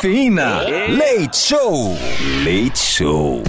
[0.00, 0.62] Cafeína.
[0.88, 1.94] Leite Show.
[2.42, 3.42] Leite Show.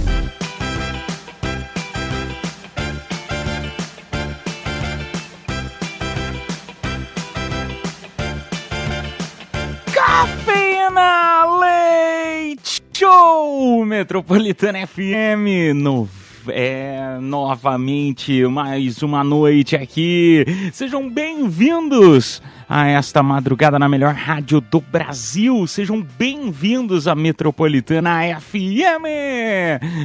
[9.94, 16.06] Cafeína Leite Show Metropolitana FM no
[16.48, 20.44] é novamente mais uma noite aqui.
[20.72, 22.42] Sejam bem-vindos
[22.74, 25.66] a esta madrugada na melhor rádio do Brasil.
[25.66, 29.04] Sejam bem-vindos à Metropolitana FM.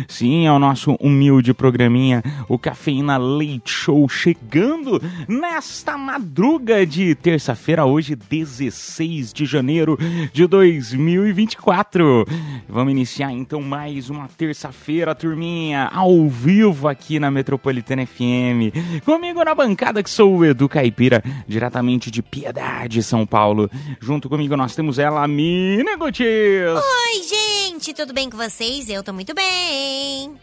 [0.10, 7.86] Sim, é o nosso humilde programinha, o Cafeína Leite Show, chegando nesta madruga de terça-feira,
[7.86, 9.98] hoje, 16 de janeiro
[10.34, 12.26] de 2024.
[12.68, 19.06] Vamos iniciar então mais uma terça-feira, turminha, ao vivo aqui na Metropolitana FM.
[19.06, 22.57] Comigo na bancada que sou o Edu Caipira, diretamente de Piedade,
[23.04, 23.70] São Paulo.
[24.00, 26.78] Junto comigo nós temos ela, a Mini Gutierrez.
[26.78, 28.90] Oi, gente, tudo bem com vocês?
[28.90, 30.36] Eu tô muito bem.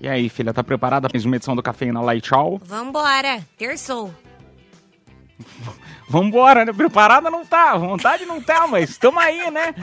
[0.00, 2.60] E aí, filha, tá preparada para mais uma edição do Cafeína Light Show?
[2.64, 4.14] Vambora, terçou.
[6.08, 6.72] Vambora, né?
[6.72, 9.74] Preparada não tá, vontade não tá, mas tamo aí, né?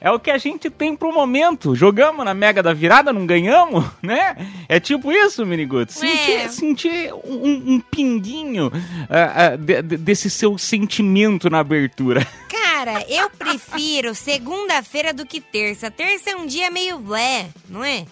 [0.00, 1.74] É o que a gente tem pro momento.
[1.74, 4.36] Jogamos na Mega da Virada, não ganhamos, né?
[4.68, 5.92] É tipo isso, Miniguto.
[5.92, 6.48] Sentir, É.
[6.48, 8.70] sentir um, um pinguinho
[9.08, 12.26] ah, ah, de- de- desse seu sentimento na abertura.
[12.48, 15.90] Cara, eu prefiro segunda-feira do que terça.
[15.90, 18.04] Terça é um dia meio blé, não é?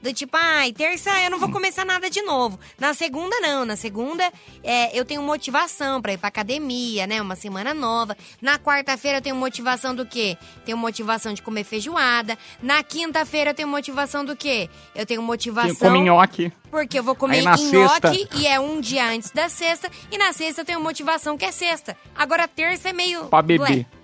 [0.00, 2.58] Do tipo, ai, terça eu não vou começar nada de novo.
[2.78, 3.64] Na segunda, não.
[3.64, 4.32] Na segunda,
[4.64, 7.20] é, eu tenho motivação pra ir pra academia, né?
[7.20, 8.16] Uma semana nova.
[8.40, 10.38] Na quarta-feira, eu tenho motivação do quê?
[10.64, 12.38] Tenho motivação de comer feijoada.
[12.62, 14.70] Na quinta-feira, eu tenho motivação do quê?
[14.94, 15.92] Eu tenho motivação.
[15.92, 16.50] Com nhoque.
[16.70, 19.90] Porque eu vou comer nhoque e é um dia antes da sexta.
[20.10, 21.96] E na sexta eu tenho motivação que é sexta.
[22.14, 23.24] Agora terça é meio.
[23.24, 23.66] Pra beber.
[23.66, 23.99] blé.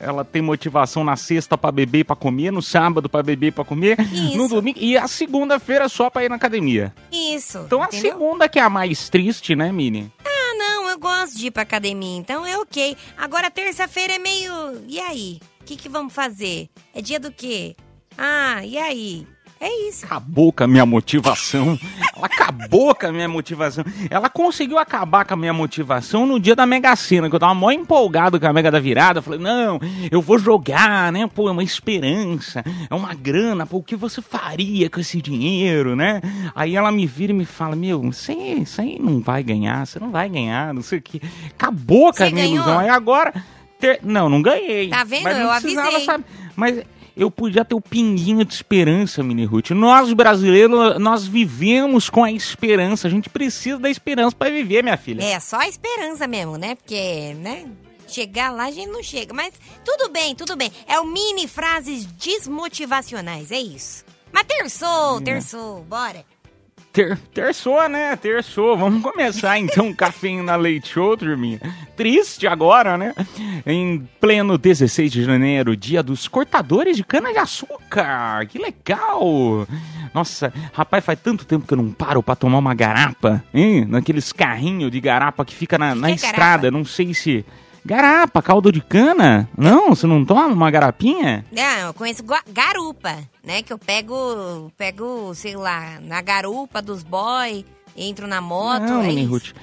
[0.00, 3.50] Ela tem motivação na sexta pra beber e pra comer, no sábado pra beber e
[3.52, 4.36] pra comer, Isso.
[4.36, 6.94] no domingo e a segunda-feira só pra ir na academia.
[7.10, 7.58] Isso.
[7.66, 8.12] Então a entendeu?
[8.12, 10.12] segunda que é a mais triste, né, Mini?
[10.24, 12.96] Ah, não, eu gosto de ir pra academia, então é ok.
[13.16, 14.52] Agora terça-feira é meio.
[14.86, 15.40] E aí?
[15.60, 16.68] O que, que vamos fazer?
[16.94, 17.76] É dia do quê?
[18.16, 19.26] Ah, e aí?
[19.60, 20.04] É isso.
[20.06, 21.76] acabou com a minha motivação.
[22.16, 23.84] Ela acabou com a minha motivação.
[24.08, 27.54] Ela conseguiu acabar com a minha motivação no dia da Mega Sena, que eu tava
[27.54, 29.18] mó empolgado com a Mega da Virada.
[29.18, 29.80] Eu falei, não,
[30.10, 31.26] eu vou jogar, né?
[31.26, 35.96] Pô, é uma esperança, é uma grana, pô, o que você faria com esse dinheiro,
[35.96, 36.20] né?
[36.54, 39.84] Aí ela me vira e me fala, meu, isso aí, isso aí não vai ganhar,
[39.86, 41.20] você não vai ganhar, não sei o que.
[41.50, 42.56] Acabou com a Você minha ganhou?
[42.64, 42.78] ilusão.
[42.78, 43.34] Aí agora...
[43.80, 44.88] ter- Não, não ganhei.
[44.88, 45.24] Tá vendo?
[45.24, 46.04] Mas não Eu avisei.
[46.04, 46.24] saber.
[46.56, 46.82] Mas
[47.18, 49.70] eu podia ter o pinguinho de esperança, Mini Ruth.
[49.70, 53.08] Nós, brasileiros, nós vivemos com a esperança.
[53.08, 55.22] A gente precisa da esperança para viver, minha filha.
[55.24, 56.76] É só a esperança mesmo, né?
[56.76, 57.66] Porque, né?
[58.06, 59.34] Chegar lá a gente não chega.
[59.34, 59.52] Mas
[59.84, 60.70] tudo bem, tudo bem.
[60.86, 64.04] É o mini frases desmotivacionais, é isso.
[64.32, 66.24] Mas terçou, terçou, bora.
[66.98, 68.16] Ter, terçou, né?
[68.16, 68.76] Terçou.
[68.76, 71.60] Vamos começar então o Cafeína Leite Show, turminha.
[71.96, 73.14] Triste agora, né?
[73.64, 78.44] Em pleno 16 de janeiro, dia dos cortadores de cana-de-açúcar.
[78.48, 79.64] Que legal!
[80.12, 83.84] Nossa, rapaz, faz tanto tempo que eu não paro pra tomar uma garapa, hein?
[83.88, 86.62] Naqueles carrinhos de garapa que fica na, na é estrada.
[86.62, 86.70] garapa?
[86.72, 87.46] Não sei se.
[87.88, 89.48] Garapa, caldo de cana?
[89.56, 91.42] Não, você não toma uma garapinha?
[91.50, 92.22] Não, eu conheço
[92.52, 93.62] garupa, né?
[93.62, 97.64] Que eu pego, pego, sei lá, na garupa dos boy,
[97.96, 99.22] entro na moto, Não, é.
[99.22, 99.54] Ruth.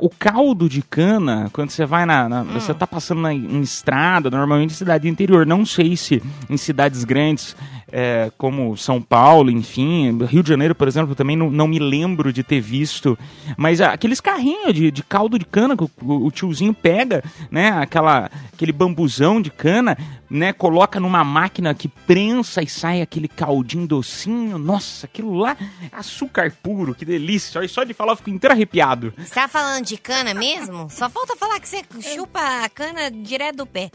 [0.00, 2.28] O caldo de cana, quando você vai na.
[2.28, 2.52] na- Hum.
[2.54, 5.44] Você tá passando na, em estrada, normalmente em cidade interior.
[5.44, 7.56] Não sei se em cidades grandes,
[7.90, 11.78] é, como São Paulo, enfim, Rio de Janeiro, por exemplo, eu também não, não me
[11.78, 13.18] lembro de ter visto.
[13.56, 15.90] Mas ah, aqueles carrinhos de, de caldo de cana que o,
[16.26, 17.70] o tiozinho pega, né?
[17.70, 19.96] Aquela, aquele bambuzão de cana,
[20.30, 20.52] né?
[20.52, 24.58] Coloca numa máquina que prensa e sai aquele caldinho docinho.
[24.58, 27.58] Nossa, aquilo lá é açúcar puro, que delícia.
[27.58, 29.12] Olha, Só de falar eu fico inteiro arrepiado.
[29.18, 30.88] Você tá falando de cana mesmo?
[30.90, 31.82] Só falta falar que você
[32.14, 33.90] chupa a cana direto do pé.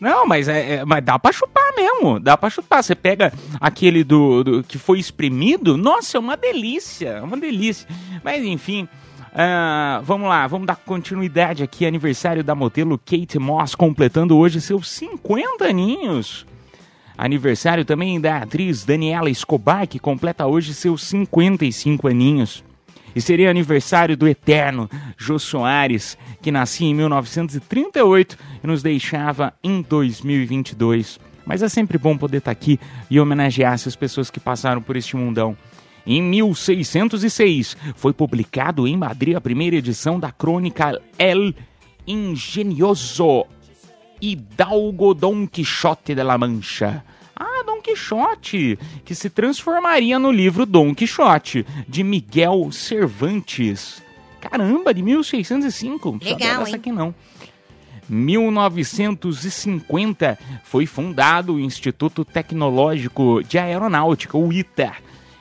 [0.00, 2.18] Não, mas, é, é- mas dá pra chupar mesmo.
[2.20, 2.82] Dá pra chupar.
[2.82, 7.08] Você pega aquele do, do- que foi espremido, nossa, é uma delícia.
[7.10, 7.88] É uma delícia.
[8.22, 8.88] Mas enfim.
[9.36, 11.86] Ah, vamos lá, vamos dar continuidade aqui.
[11.86, 16.46] Aniversário da modelo Kate Moss, completando hoje seus 50 aninhos.
[17.16, 22.62] Aniversário também da atriz Daniela Escobar, que completa hoje seus 55 aninhos.
[23.14, 29.82] E seria aniversário do eterno Jô Soares, que nascia em 1938 e nos deixava em
[29.82, 31.20] 2022.
[31.46, 32.80] Mas é sempre bom poder estar aqui
[33.10, 35.56] e homenagear essas pessoas que passaram por este mundão.
[36.06, 41.54] Em 1606, foi publicado em Madrid a primeira edição da crônica El
[42.06, 43.46] Ingenioso
[44.20, 47.02] Hidalgo Dom Quixote de la Mancha.
[47.84, 54.02] Quixote, que se transformaria no livro Dom Quixote, de Miguel Cervantes.
[54.40, 56.12] Caramba, de 1605.
[56.12, 56.76] Não sabia Legal, dessa hein?
[56.76, 57.14] aqui não.
[58.08, 64.94] 1950 foi fundado o Instituto Tecnológico de Aeronáutica, o ITA,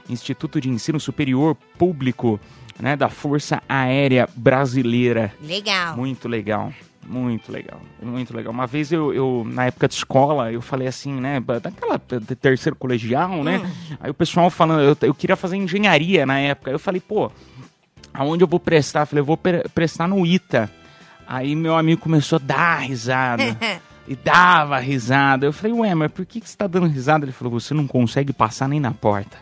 [0.10, 2.38] Instituto de Ensino Superior Público
[2.78, 5.34] né, da Força Aérea Brasileira.
[5.42, 5.95] Legal.
[5.95, 6.74] Muito legal.
[7.06, 8.54] Muito legal, muito legal.
[8.54, 13.44] Uma vez eu, eu, na época de escola, eu falei assim, né, daquela terceiro colegial,
[13.44, 13.62] né?
[14.00, 16.72] Aí o pessoal falando, eu, eu queria fazer engenharia na época.
[16.72, 17.30] Eu falei, pô,
[18.14, 19.02] aonde eu vou prestar?
[19.02, 20.70] Eu falei, eu vou pre- prestar no ITA.
[21.28, 23.44] Aí meu amigo começou a dar risada.
[24.08, 25.46] e dava risada.
[25.46, 27.26] Eu falei, ué, mas por que, que você tá dando risada?
[27.26, 29.38] Ele falou, você não consegue passar nem na porta.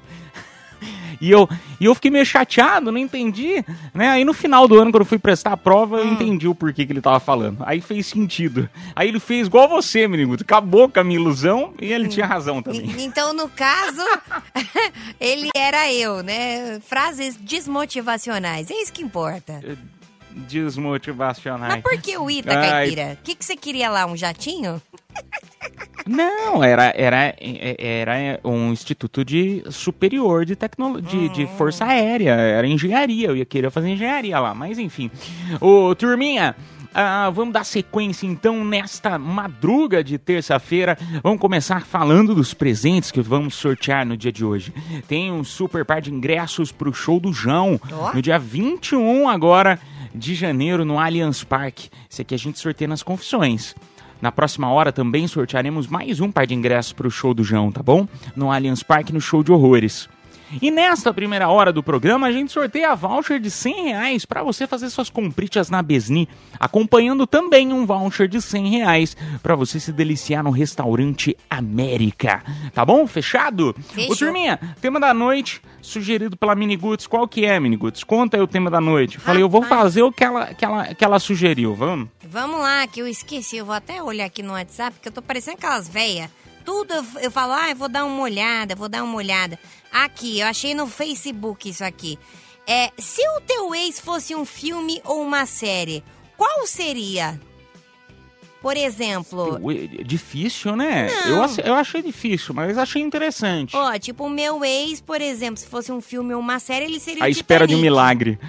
[1.21, 1.47] E eu,
[1.79, 3.63] e eu fiquei meio chateado, não entendi,
[3.93, 4.09] né?
[4.09, 6.85] Aí no final do ano, quando eu fui prestar a prova, eu entendi o porquê
[6.85, 7.59] que ele tava falando.
[7.65, 8.67] Aí fez sentido.
[8.95, 10.33] Aí ele fez igual você, menino.
[10.33, 12.81] Acabou com a minha ilusão e ele tinha razão também.
[12.89, 14.01] E- Então, no caso,
[15.19, 16.79] ele era eu, né?
[16.81, 18.71] Frases desmotivacionais.
[18.71, 19.61] É isso que importa.
[20.33, 21.73] Desmotivacionais.
[21.73, 22.69] Mas por que o Ita, Ai.
[22.69, 23.17] Caipira?
[23.19, 24.05] O que, que você queria lá?
[24.05, 24.81] Um jatinho?
[26.05, 27.35] Não, era, era,
[27.77, 33.45] era um instituto de superior de tecnologia, de, de força aérea, era engenharia, eu ia
[33.45, 35.11] querer fazer engenharia lá, mas enfim.
[35.59, 36.55] Ô, turminha,
[36.93, 40.97] ah, vamos dar sequência então nesta madruga de terça-feira.
[41.23, 44.73] Vamos começar falando dos presentes que vamos sortear no dia de hoje.
[45.07, 47.79] Tem um super par de ingressos pro show do João,
[48.13, 49.79] no dia 21 agora
[50.13, 51.89] de janeiro no Allianz Parque.
[52.09, 53.73] Esse aqui a gente sorteia nas confissões.
[54.21, 57.71] Na próxima hora também sortearemos mais um par de ingressos para o show do João,
[57.71, 58.07] tá bom?
[58.35, 60.07] No Allianz Parque, no show de horrores.
[60.59, 64.41] E nesta primeira hora do programa, a gente sorteia a voucher de 100 reais para
[64.43, 66.27] você fazer suas compritas na Besni,
[66.59, 72.43] acompanhando também um voucher de 100 reais para você se deliciar no restaurante América.
[72.73, 73.05] Tá bom?
[73.07, 73.75] Fechado?
[73.79, 74.13] Fechou.
[74.13, 77.07] Ô, turminha, tema da noite, sugerido pela Miniguts.
[77.07, 78.03] Qual que é, Miniguts?
[78.03, 79.19] Conta aí o tema da noite.
[79.19, 82.09] Falei, eu vou fazer o que ela, que ela, que ela sugeriu, vamos?
[82.23, 83.57] Vamos lá, que eu esqueci.
[83.57, 86.29] Eu vou até olhar aqui no WhatsApp, que eu tô parecendo aquelas velhas.
[86.63, 89.57] Tudo eu, eu falo, ah, eu vou dar uma olhada, vou dar uma olhada.
[89.91, 92.17] Aqui, eu achei no Facebook isso aqui.
[92.67, 96.03] É, se o teu ex fosse um filme ou uma série,
[96.37, 97.39] qual seria?
[98.61, 101.09] Por exemplo, Ué, Difícil, né?
[101.25, 101.43] Não.
[101.45, 103.75] Eu, eu achei difícil, mas achei interessante.
[103.75, 106.99] ó, tipo, o meu ex, por exemplo, se fosse um filme ou uma série, ele
[106.99, 108.39] seria A espera de um milagre.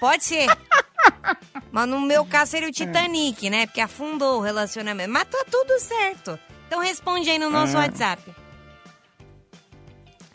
[0.00, 0.46] Pode ser.
[1.70, 3.66] Mas no meu caso seria o Titanic, né?
[3.66, 5.10] Porque afundou o relacionamento.
[5.10, 6.38] Mas tá tudo certo.
[6.66, 7.80] Então responde aí no nosso É.
[7.80, 8.22] WhatsApp.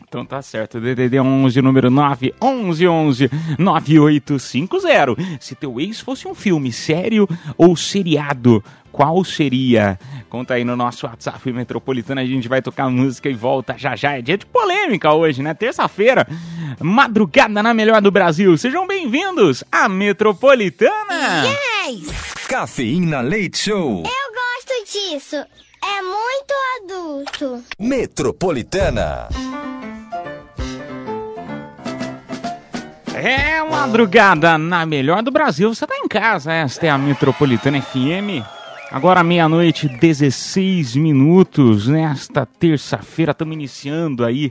[0.08, 0.80] Então tá certo.
[0.80, 5.14] DDD 11, número 9, 11 11 9850.
[5.40, 10.00] Se teu ex fosse um filme sério ou seriado, qual seria?
[10.28, 12.22] Conta aí no nosso WhatsApp Metropolitana.
[12.22, 14.18] A gente vai tocar música e volta já já.
[14.18, 15.54] É dia de polêmica hoje, né?
[15.54, 16.26] Terça-feira,
[16.80, 18.58] madrugada na melhor do Brasil.
[18.58, 21.44] Sejam bem-vindos à Metropolitana.
[21.86, 22.10] Yes!
[22.48, 24.02] Cafeína Leite Show.
[24.02, 25.36] Eu gosto disso.
[25.82, 27.64] É muito adulto.
[27.78, 29.28] Metropolitana.
[33.14, 35.74] É madrugada na melhor do Brasil.
[35.74, 38.44] Você tá em casa, esta é a Metropolitana FM.
[38.90, 44.50] Agora meia-noite, 16 minutos, nesta terça-feira, estamos iniciando aí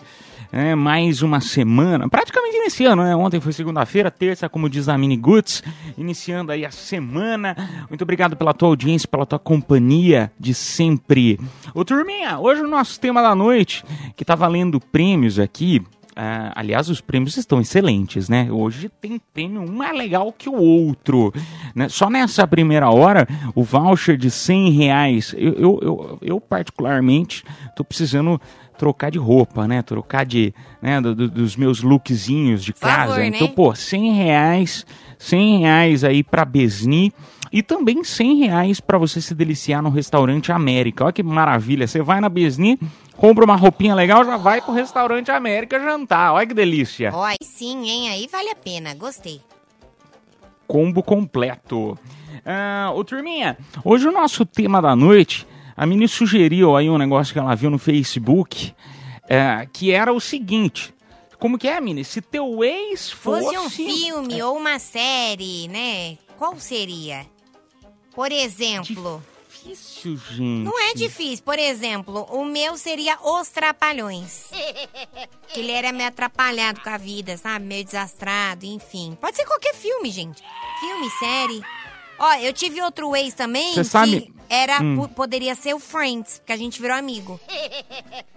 [0.51, 3.15] né, mais uma semana, praticamente iniciando, né?
[3.15, 5.63] Ontem foi segunda-feira, terça, como diz a Mini Goods,
[5.97, 7.55] iniciando aí a semana.
[7.89, 11.39] Muito obrigado pela tua audiência, pela tua companhia de sempre.
[11.73, 13.83] Ô turminha, hoje o nosso tema da noite,
[14.15, 15.83] que tá valendo prêmios aqui,
[16.21, 18.51] ah, aliás, os prêmios estão excelentes, né?
[18.51, 21.31] Hoje tem prêmio um mais legal que o outro.
[21.73, 21.87] Né?
[21.87, 23.25] Só nessa primeira hora,
[23.55, 25.33] o voucher de 100 reais.
[25.37, 28.41] Eu, eu, eu, eu, particularmente, tô precisando
[28.79, 29.81] trocar de roupa, né?
[29.83, 33.17] Trocar de, né, do- do- dos meus lookzinhos de Favor, casa.
[33.17, 33.27] né?
[33.27, 34.85] Então, pô, 100 reais,
[35.19, 37.13] 100 reais aí pra Besni.
[37.51, 41.03] E também 100 reais pra você se deliciar no restaurante América.
[41.03, 41.87] Olha que maravilha.
[41.87, 42.79] Você vai na Besni,
[43.17, 46.33] compra uma roupinha legal, já vai pro restaurante América jantar.
[46.33, 47.11] Olha que delícia.
[47.13, 48.09] Ó, aí sim, hein?
[48.09, 48.93] Aí vale a pena.
[48.95, 49.41] Gostei.
[50.67, 51.97] combo completo.
[52.45, 55.45] Ah, ô turminha, hoje o nosso tema da noite,
[55.79, 58.75] a Mini sugeriu aí um negócio que ela viu no Facebook,
[59.29, 60.93] é, que era o seguinte.
[61.39, 62.03] Como que é, Mini?
[62.03, 63.45] Se teu ex fosse...
[63.45, 66.17] Fosse um filme ou uma série, né?
[66.37, 67.25] Qual seria?
[68.13, 69.23] Por exemplo.
[69.49, 70.65] Difícil, gente.
[70.65, 71.45] Não é difícil.
[71.45, 74.51] Por exemplo, o meu seria Os Trapalhões.
[75.53, 77.63] que ele era meio atrapalhado com a vida, sabe?
[77.63, 79.17] Meio desastrado, enfim.
[79.21, 80.43] Pode ser qualquer filme, gente.
[80.81, 81.63] Filme, série.
[82.19, 84.95] Ó, eu tive outro ex também que sabe- era, Hum.
[84.97, 87.39] po- poderia ser o Friends, porque a gente virou amigo.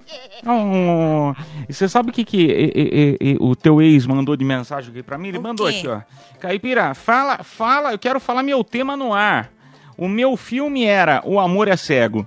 [0.47, 1.33] Oh,
[1.69, 4.91] e você sabe o que, que e- e- e o teu ex mandou de mensagem
[4.91, 5.29] aqui pra mim?
[5.29, 5.77] Ele O mandou quê?
[5.79, 6.01] aqui, ó.
[6.39, 9.51] Caipira, fala, fala, eu quero falar meu tema no ar.
[9.97, 12.27] O meu filme era O Amor é Cego.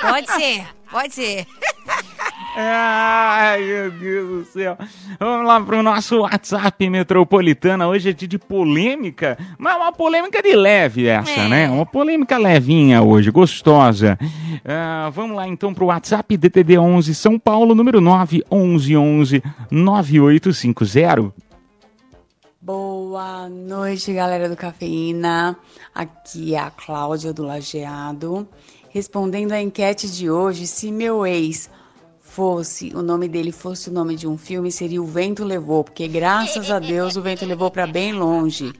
[0.00, 1.46] Pode ser, pode ser.
[2.54, 4.76] Ai, meu Deus do céu.
[5.18, 7.88] Vamos lá pro nosso WhatsApp Metropolitana.
[7.88, 11.48] Hoje é dia de polêmica, mas uma polêmica de leve essa, É.
[11.48, 11.70] né?
[11.70, 14.18] Uma polêmica levinha hoje, gostosa.
[14.64, 21.32] Ah, vamos lá então pro WhatsApp DTD 11 São Paulo, número 9 11 11 9850.
[22.60, 25.56] Boa noite, galera do Cafeína.
[25.94, 28.46] Aqui é a Cláudia do Lajeado.
[28.90, 31.70] Respondendo à enquete de hoje, se meu ex
[32.34, 36.08] fosse, o nome dele fosse o nome de um filme, seria O Vento Levou, porque
[36.08, 38.72] graças a Deus o vento levou para bem longe.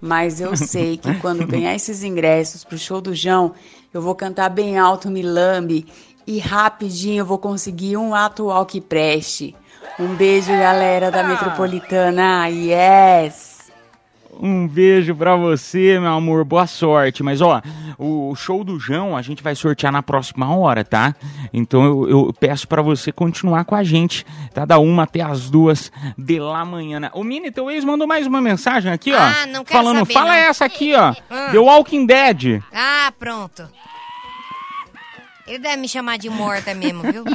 [0.00, 3.54] Mas eu sei que quando ganhar esses ingressos pro show do João,
[3.94, 5.86] eu vou cantar bem alto Me Lambe
[6.26, 9.54] e rapidinho eu vou conseguir um atual que preste.
[9.98, 12.48] Um beijo, galera da Metropolitana.
[12.48, 13.49] Yes!
[14.32, 16.44] Um beijo pra você, meu amor.
[16.44, 17.22] Boa sorte.
[17.22, 17.60] Mas, ó,
[17.98, 21.14] o show do João a gente vai sortear na próxima hora, tá?
[21.52, 24.64] Então eu, eu peço pra você continuar com a gente, tá?
[24.64, 27.10] Da uma até as duas de lá amanhã.
[27.12, 29.18] O Mini, teu ex mandou mais uma mensagem aqui, ó.
[29.18, 30.34] Ah, não quero Falando, saber, fala não.
[30.34, 31.14] essa aqui, ó.
[31.30, 31.50] Ah.
[31.52, 32.62] The Walking Dead.
[32.72, 33.68] Ah, pronto.
[35.46, 37.24] Ele deve me chamar de morta mesmo, viu?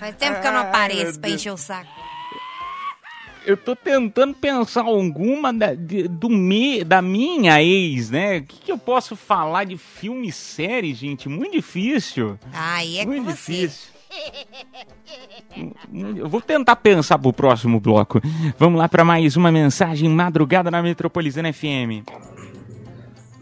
[0.00, 1.88] Faz tempo que eu não apareço pra encher o saco.
[3.48, 8.36] Eu tô tentando pensar alguma da, de- do me, da minha ex, né?
[8.38, 11.30] O que, que eu posso falar de filme e série, gente?
[11.30, 12.38] Muito difícil.
[12.52, 13.52] Aí é Muito você.
[13.62, 13.88] difícil.
[16.18, 18.20] Eu vou tentar pensar pro próximo bloco.
[18.58, 22.04] Vamos lá para mais uma mensagem madrugada na Metropolitana FM.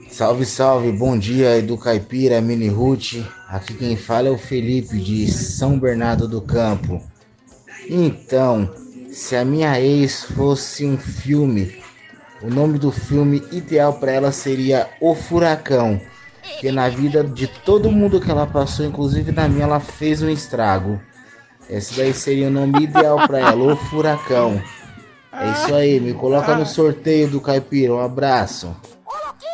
[0.09, 3.15] Salve, salve, bom dia Edu Caipira, Mini Ruth.
[3.49, 7.03] Aqui quem fala é o Felipe de São Bernardo do Campo.
[7.89, 8.71] Então,
[9.17, 11.83] se a minha ex fosse um filme,
[12.43, 15.99] o nome do filme ideal para ela seria O Furacão.
[16.43, 20.29] Porque na vida de todo mundo que ela passou, inclusive na minha, ela fez um
[20.29, 21.01] estrago.
[21.69, 24.63] Esse daí seria o nome ideal para ela, O Furacão.
[25.33, 27.95] É isso aí, me coloca no sorteio do Caipira.
[27.95, 28.77] Um abraço.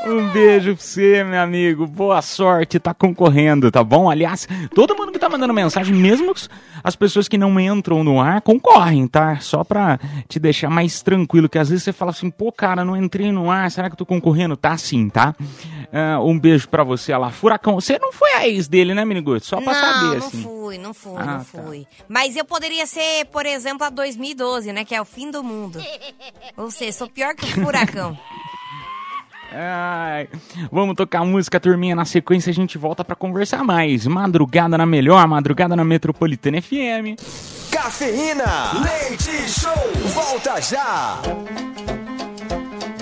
[0.05, 1.87] Um beijo pra você, meu amigo.
[1.87, 4.11] Boa sorte, tá concorrendo, tá bom?
[4.11, 6.35] Aliás, todo mundo que tá mandando mensagem, mesmo
[6.83, 9.39] as pessoas que não entram no ar, concorrem, tá?
[9.41, 9.99] Só pra
[10.29, 13.51] te deixar mais tranquilo, que às vezes você fala assim, pô, cara, não entrei no
[13.51, 14.57] ar, será que eu tô concorrendo?
[14.57, 15.35] Tá sim, tá?
[15.93, 17.31] Ah, um beijo pra você lá.
[17.31, 19.45] Furacão, você não foi a ex dele, né, Miniguto?
[19.47, 20.43] Só pra não, saber, não assim.
[20.43, 21.45] fui, não fui, Ah, não tá.
[21.45, 21.87] fui.
[22.09, 24.85] Mas eu poderia ser, por exemplo, a 2012, né?
[24.85, 25.79] Que é o fim do mundo.
[26.57, 28.17] Ou seja, sou pior que o furacão.
[29.55, 30.29] Ai,
[30.71, 31.95] vamos tocar música, turminha.
[31.95, 34.07] Na sequência a gente volta pra conversar mais.
[34.07, 37.21] Madrugada na melhor, madrugada na Metropolitana FM.
[37.71, 39.73] Cafeína, leite show,
[40.15, 41.21] volta já.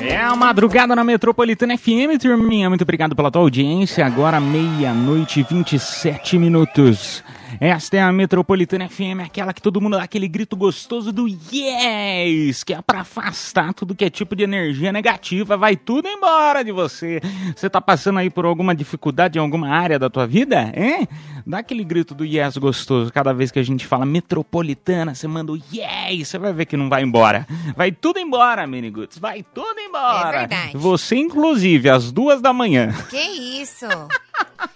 [0.00, 2.69] É a madrugada na Metropolitana FM, turminha.
[2.69, 4.04] Muito obrigado pela tua audiência.
[4.04, 7.23] Agora meia-noite e 27 minutos.
[7.59, 12.62] Esta é a Metropolitana FM, aquela que todo mundo dá aquele grito gostoso do yes,
[12.62, 16.71] que é pra afastar tudo que é tipo de energia negativa, vai tudo embora de
[16.71, 17.21] você.
[17.57, 21.09] Você tá passando aí por alguma dificuldade em alguma área da tua vida, hein?
[21.47, 25.52] Dá aquele grito do yes gostoso cada vez que a gente fala Metropolitana, você manda
[25.52, 27.47] o yes, você vai ver que não vai embora.
[27.76, 30.28] Vai tudo embora, Miniguts, vai tudo embora.
[30.28, 30.76] É verdade.
[30.76, 32.92] Você, inclusive, às duas da manhã.
[33.09, 33.16] que
[33.62, 33.87] isso?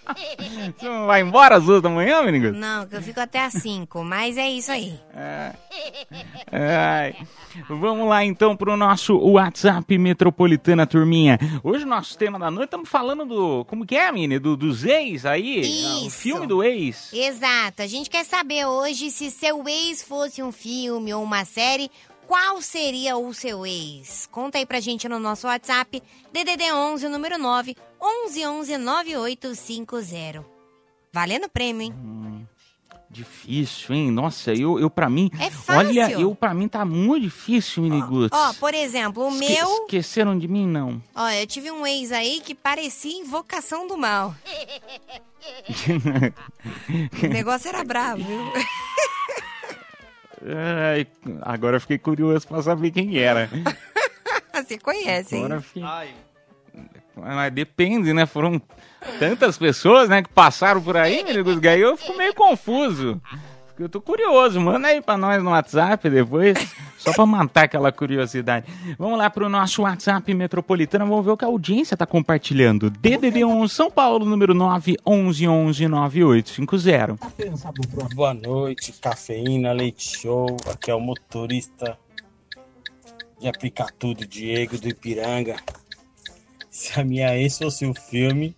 [0.77, 2.59] Você não vai embora às duas da manhã, Miniguts?
[2.59, 4.99] Não, que eu fico até às 5, mas é isso aí.
[6.51, 7.15] Ai.
[7.69, 11.39] Vamos lá então pro nosso WhatsApp Metropolitana, turminha.
[11.63, 13.65] Hoje o nosso tema da noite, estamos falando do.
[13.65, 14.39] Como que é, Mini?
[14.39, 15.59] Do, dos ex aí?
[15.59, 16.17] O Isso.
[16.17, 17.11] filme do ex.
[17.13, 17.81] Exato.
[17.81, 21.89] A gente quer saber hoje se seu ex fosse um filme ou uma série,
[22.27, 24.27] qual seria o seu ex?
[24.31, 26.01] Conta aí pra gente no nosso WhatsApp,
[26.33, 27.75] DDD 11, número 9,
[28.25, 30.45] 11 11 9850.
[31.11, 32.47] Valendo prêmio, hein?
[33.09, 34.11] Difícil, hein?
[34.11, 35.31] Nossa, eu, eu pra mim.
[35.39, 35.87] É fácil.
[35.87, 38.37] Olha, eu pra mim tá muito difícil, Miniguts.
[38.37, 39.69] Ó, por exemplo, o Esque- meu.
[39.85, 41.01] Esqueceram de mim, não.
[41.15, 44.35] Ó, eu tive um ex aí que parecia invocação do mal.
[47.23, 48.51] O negócio era bravo, viu?
[50.57, 51.07] Ai,
[51.41, 53.49] agora eu fiquei curioso pra saber quem era.
[54.53, 55.45] Você conhece, hein?
[55.45, 55.83] Agora eu fiquei...
[57.15, 58.25] Mas depende, né?
[58.25, 58.61] Foram
[59.19, 61.63] tantas pessoas, né, que passaram por aí, Miniguts.
[61.65, 63.21] Aí eu fico meio confuso.
[63.77, 66.57] Eu tô curioso, manda aí pra nós no WhatsApp depois,
[66.97, 68.65] só pra matar aquela curiosidade.
[68.97, 72.89] Vamos lá pro nosso WhatsApp metropolitano, vamos ver o que a audiência tá compartilhando.
[72.89, 77.17] DDD1 São Paulo, número 9119850.
[78.15, 80.55] Boa noite, cafeína, leite show.
[80.71, 81.97] Aqui é o motorista
[83.41, 85.57] de aplicar tudo, Diego do Ipiranga.
[86.75, 88.53] Se a minha ex fosse o filme,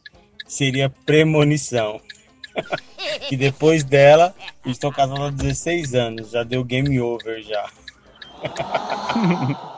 [0.47, 2.01] seria Premonição.
[3.29, 4.33] que depois dela,
[4.65, 7.69] eu estou casado há 16 anos, já deu game over já.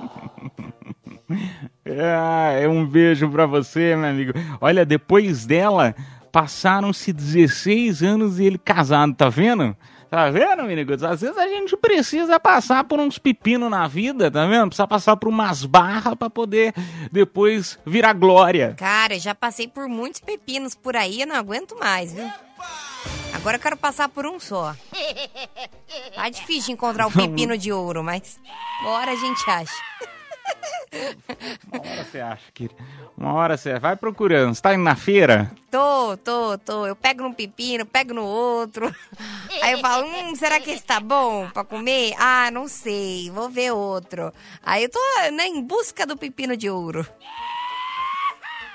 [1.86, 4.34] Ah, é um beijo pra você, meu amigo.
[4.62, 5.96] Olha, depois dela,
[6.32, 9.76] passaram-se 16 anos e ele casado, tá vendo?
[10.10, 11.04] Tá vendo, amigos?
[11.04, 14.68] Às vezes a gente precisa passar por uns pepinos na vida, tá vendo?
[14.70, 16.74] Precisa passar por umas barras pra poder
[17.12, 18.74] depois virar glória.
[18.76, 22.28] Cara, eu já passei por muitos pepinos por aí, eu não aguento mais, viu?
[23.34, 24.76] Agora eu quero passar por um só.
[26.16, 28.40] Tá difícil encontrar o pepino de ouro, mas
[28.86, 29.74] hora a gente acha.
[31.72, 32.76] Uma hora você acha, querido.
[33.18, 34.56] Uma hora você vai procurando.
[34.56, 35.52] Você tá indo na feira?
[35.70, 36.88] Tô, tô, tô.
[36.88, 38.94] Eu pego num pepino, pego no outro.
[39.62, 42.14] Aí eu falo, hum, será que esse tá bom pra comer?
[42.18, 44.34] Ah, não sei, vou ver outro.
[44.64, 45.00] Aí eu tô
[45.34, 47.06] né, em busca do pepino de ouro.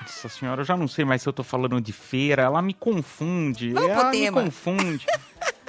[0.01, 2.43] Nossa senhora, eu já não sei mais se eu tô falando de feira.
[2.43, 3.73] Ela me confunde.
[3.73, 5.05] Vamos pro ela me confunde.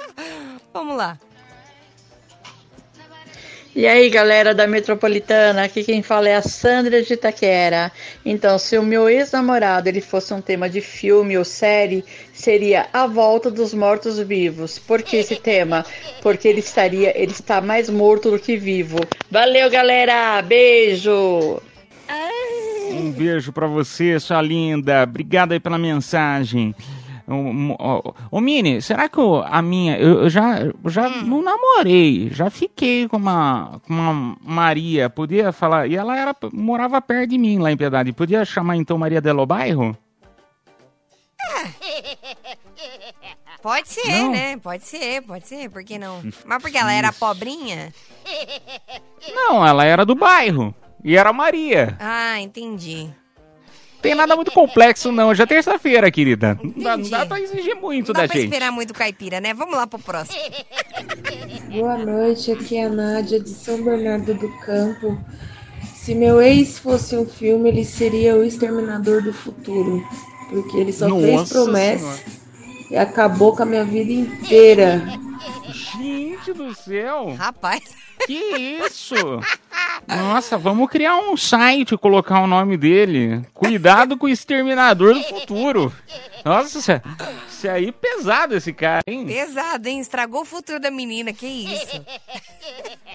[0.73, 1.17] Vamos lá.
[3.77, 7.91] E aí, galera da Metropolitana, aqui quem fala é a Sandra de Itaquera.
[8.25, 13.05] Então, se o meu ex-namorado ele fosse um tema de filme ou série, seria A
[13.05, 14.79] Volta dos Mortos Vivos.
[14.79, 15.85] Por que esse tema?
[16.23, 18.97] Porque ele estaria, ele está mais morto do que vivo.
[19.29, 20.41] Valeu, galera.
[20.41, 21.61] Beijo.
[22.89, 25.03] Um beijo pra você, sua linda.
[25.03, 26.73] Obrigado aí pela mensagem.
[28.31, 29.97] Ô, Mini, será que eu- a minha.
[29.97, 35.09] Eu, eu já, eu já não namorei, já fiquei com uma, com uma Maria.
[35.09, 35.87] Podia falar.
[35.87, 38.13] E ela era, morava perto de mim lá em Piedade.
[38.13, 39.97] Podia chamar então Maria Delo Bairro?
[43.61, 44.31] Pode ser, Não.
[44.31, 44.57] né?
[44.57, 45.69] Pode ser, pode ser.
[45.69, 46.21] Por que não?
[46.45, 47.91] Mas porque ela era pobrinha?
[49.33, 50.73] Não, ela era do bairro.
[51.03, 51.97] E era Maria.
[51.99, 53.09] Ah, entendi.
[54.01, 55.33] Tem nada muito complexo, não.
[55.33, 56.59] Já é terça-feira, querida.
[56.63, 58.45] Não dá, não dá pra exigir muito Não dá da pra gente.
[58.45, 59.53] esperar muito caipira, né?
[59.53, 60.39] Vamos lá pro próximo.
[61.71, 65.17] Boa noite, aqui é a Nádia de São Bernardo do Campo.
[65.95, 70.01] Se meu ex fosse um filme, ele seria o Exterminador do Futuro.
[70.49, 72.23] Porque ele só fez Nossa promessas
[72.89, 75.03] e acabou com a minha vida inteira.
[75.99, 77.35] Gente do céu!
[77.37, 77.83] Rapaz.
[78.25, 79.15] Que isso?
[80.07, 83.41] Nossa, vamos criar um site e colocar o nome dele.
[83.53, 85.93] Cuidado com o exterminador do futuro.
[86.45, 87.01] Nossa, isso, é-
[87.49, 89.25] isso aí é pesado esse cara, hein?
[89.25, 89.99] Pesado, hein?
[89.99, 92.03] Estragou o futuro da menina, que isso?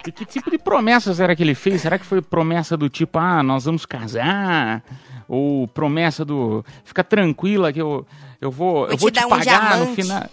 [0.06, 1.82] E que tipo de promessa será que ele fez?
[1.82, 4.82] Será que foi promessa do tipo, ah, nós vamos casar?
[5.34, 8.06] Ou promessa do, fica tranquila que eu,
[8.38, 10.02] eu vou, eu te vou te um pagar no diamante.
[10.02, 10.30] final.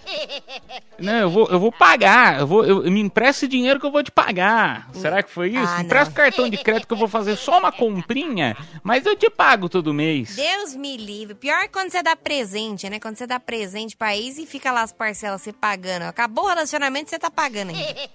[1.00, 2.42] Não, eu vou, eu vou pagar.
[2.42, 4.90] Eu vou, eu, me empresta dinheiro que eu vou te pagar.
[4.92, 5.74] Será que foi isso?
[5.74, 9.30] Ah, empresta cartão de crédito que eu vou fazer só uma comprinha, mas eu te
[9.30, 10.36] pago todo mês.
[10.36, 11.34] Deus me livre.
[11.34, 13.00] Pior é quando você dá presente, né?
[13.00, 16.02] Quando você dá presente pra ex e fica lá as parcelas você pagando.
[16.02, 18.10] Acabou o relacionamento, você tá pagando ainda.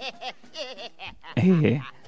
[1.37, 2.04] É.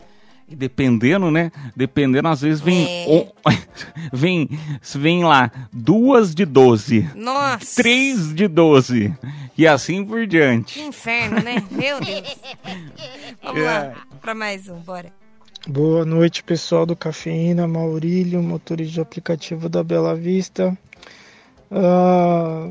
[0.49, 1.51] E dependendo, né?
[1.75, 2.85] Dependendo, às vezes vem.
[2.87, 3.05] É.
[3.09, 3.33] o-
[4.13, 4.49] vem,
[4.95, 7.11] vem lá, duas de 12.
[7.17, 7.83] Nossa.
[7.83, 9.13] Três de 12.
[9.59, 10.81] E assim por Que diante.
[10.81, 11.63] inferno, né?
[11.71, 12.37] Meu Deus.
[13.43, 13.65] Vamos É.
[13.65, 15.13] lá, pra mais um, bora.
[15.69, 20.79] Boa noite, pessoal do Cafeína, Maurílio, motorista de aplicativo da Bela Vista.
[21.73, 22.69] Ah,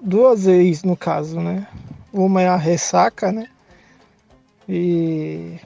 [0.00, 1.66] duas ex, no caso, né?
[2.12, 3.48] Uma é a ressaca, né?
[4.68, 5.56] E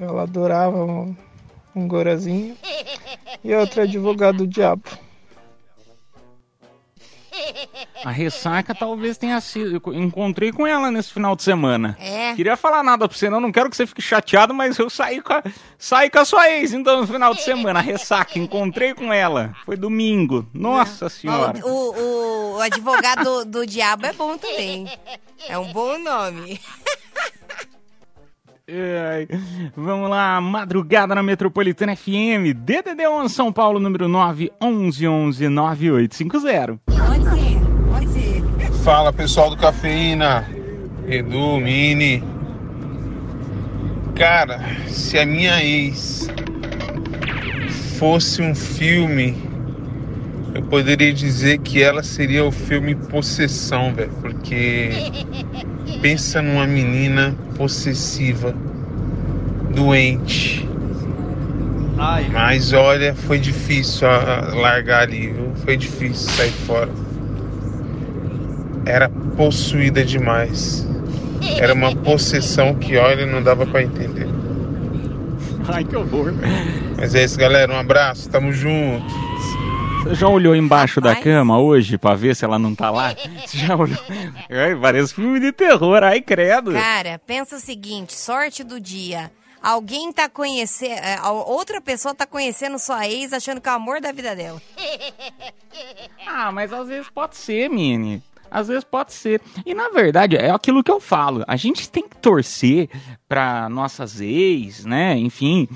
[0.00, 1.16] ela adorava um,
[1.74, 2.56] um gorazinho.
[3.42, 4.82] E a outra é advogado do diabo.
[8.04, 9.82] A ressaca talvez tenha sido.
[9.86, 11.96] Eu encontrei com ela nesse final de semana.
[11.98, 12.34] É.
[12.34, 13.40] Queria falar nada pra você, não.
[13.40, 15.42] Não quero que você fique chateado, mas eu saí com a,
[15.78, 17.78] saí com a sua ex, então, no final de semana.
[17.78, 19.54] A ressaca, encontrei com ela.
[19.64, 20.46] Foi domingo.
[20.52, 21.58] Nossa senhora.
[21.64, 24.86] O, o, o advogado do, do diabo é bom também.
[25.48, 26.60] É um bom nome.
[29.76, 36.80] Vamos lá, madrugada na Metropolitana FM, DDD1 São Paulo, número 9, 11 11 9850.
[38.82, 40.48] Fala pessoal do Cafeína,
[41.06, 42.24] Edu, Mini.
[44.14, 46.30] Cara, se a minha ex
[47.98, 49.36] fosse um filme,
[50.54, 54.10] eu poderia dizer que ela seria o filme Possessão, velho.
[54.22, 54.88] Porque
[56.00, 58.54] pensa numa menina possessiva,
[59.74, 60.68] doente.
[62.32, 65.52] Mas olha, foi difícil a- largar ali, viu?
[65.64, 66.88] Foi difícil sair fora.
[68.84, 70.86] Era possuída demais.
[71.58, 74.26] Era uma possessão que, olha, não dava pra entender.
[75.68, 76.32] Ai, que horror.
[76.98, 77.72] Mas é isso, galera.
[77.72, 79.04] Um abraço, tamo junto.
[80.04, 83.14] Você já olhou embaixo da cama hoje pra ver se ela não tá lá?
[83.46, 83.98] Você já olhou?
[84.50, 86.72] Ai, parece filme de terror, ai credo.
[86.72, 89.32] Cara, pensa o seguinte, sorte do dia.
[89.62, 91.00] Alguém tá conhecendo,
[91.46, 94.60] outra pessoa tá conhecendo sua ex achando que é o amor da vida dela.
[96.26, 98.22] Ah, mas às vezes pode ser, Mini.
[98.54, 99.40] Às vezes pode ser.
[99.66, 101.44] E na verdade, é aquilo que eu falo.
[101.48, 102.88] A gente tem que torcer
[103.28, 105.16] para nossas ex, né?
[105.18, 105.68] Enfim,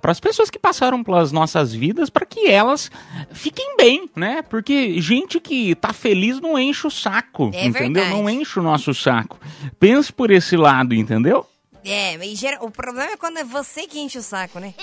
[0.00, 2.90] para as pessoas que passaram pelas nossas vidas, para que elas
[3.32, 4.40] fiquem bem, né?
[4.42, 8.02] Porque gente que tá feliz não enche o saco, É entendeu?
[8.02, 8.10] verdade.
[8.22, 9.38] Não enche o nosso saco.
[9.78, 11.46] Pense por esse lado, entendeu?
[11.84, 14.74] É, e gera- o problema é quando é você que enche o saco, né?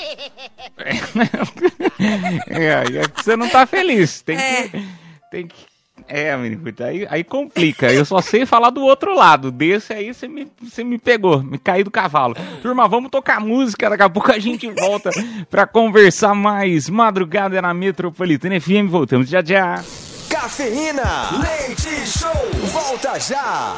[2.47, 4.21] É, é que você não tá feliz.
[4.21, 4.67] Tem É.
[4.69, 4.87] que.
[5.31, 5.72] Tem que.
[6.07, 7.91] É, menino, aí, aí complica.
[7.91, 9.51] Eu só sei falar do outro lado.
[9.51, 12.35] Desse aí você me, você me pegou, me caí do cavalo.
[12.61, 13.89] Turma, vamos tocar música.
[13.89, 15.09] Daqui a pouco a gente volta
[15.49, 16.89] pra conversar mais.
[16.89, 18.89] Madrugada na Metropolitana FM.
[18.89, 19.83] Voltamos já já.
[20.29, 22.31] Cafeína, leite show,
[22.71, 23.75] volta já.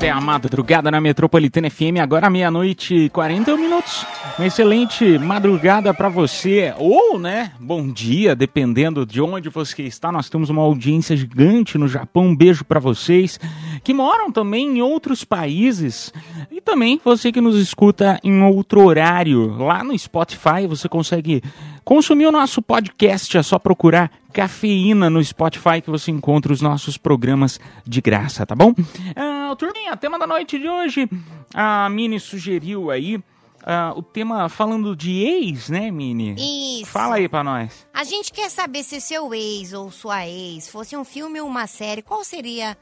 [0.00, 4.06] Esta é a madrugada na Metropolitana FM, agora meia-noite e 41 minutos.
[4.38, 10.10] Uma excelente madrugada para você, ou, né, bom dia, dependendo de onde você está.
[10.10, 12.28] Nós temos uma audiência gigante no Japão.
[12.28, 13.38] Um beijo para vocês
[13.84, 16.14] que moram também em outros países
[16.50, 19.58] e também você que nos escuta em outro horário.
[19.58, 21.42] Lá no Spotify você consegue
[21.84, 26.96] consumir o nosso podcast, é só procurar Cafeína no Spotify que você encontra os nossos
[26.96, 28.74] programas de graça, tá bom?
[29.16, 31.08] Ah, turminha, tema da noite de hoje,
[31.54, 33.20] a Mini sugeriu aí
[33.64, 36.80] ah, o tema falando de ex, né, Mini?
[36.80, 36.90] Isso.
[36.90, 37.86] Fala aí pra nós.
[37.92, 41.66] A gente quer saber se seu ex ou sua ex fosse um filme ou uma
[41.66, 42.76] série, qual seria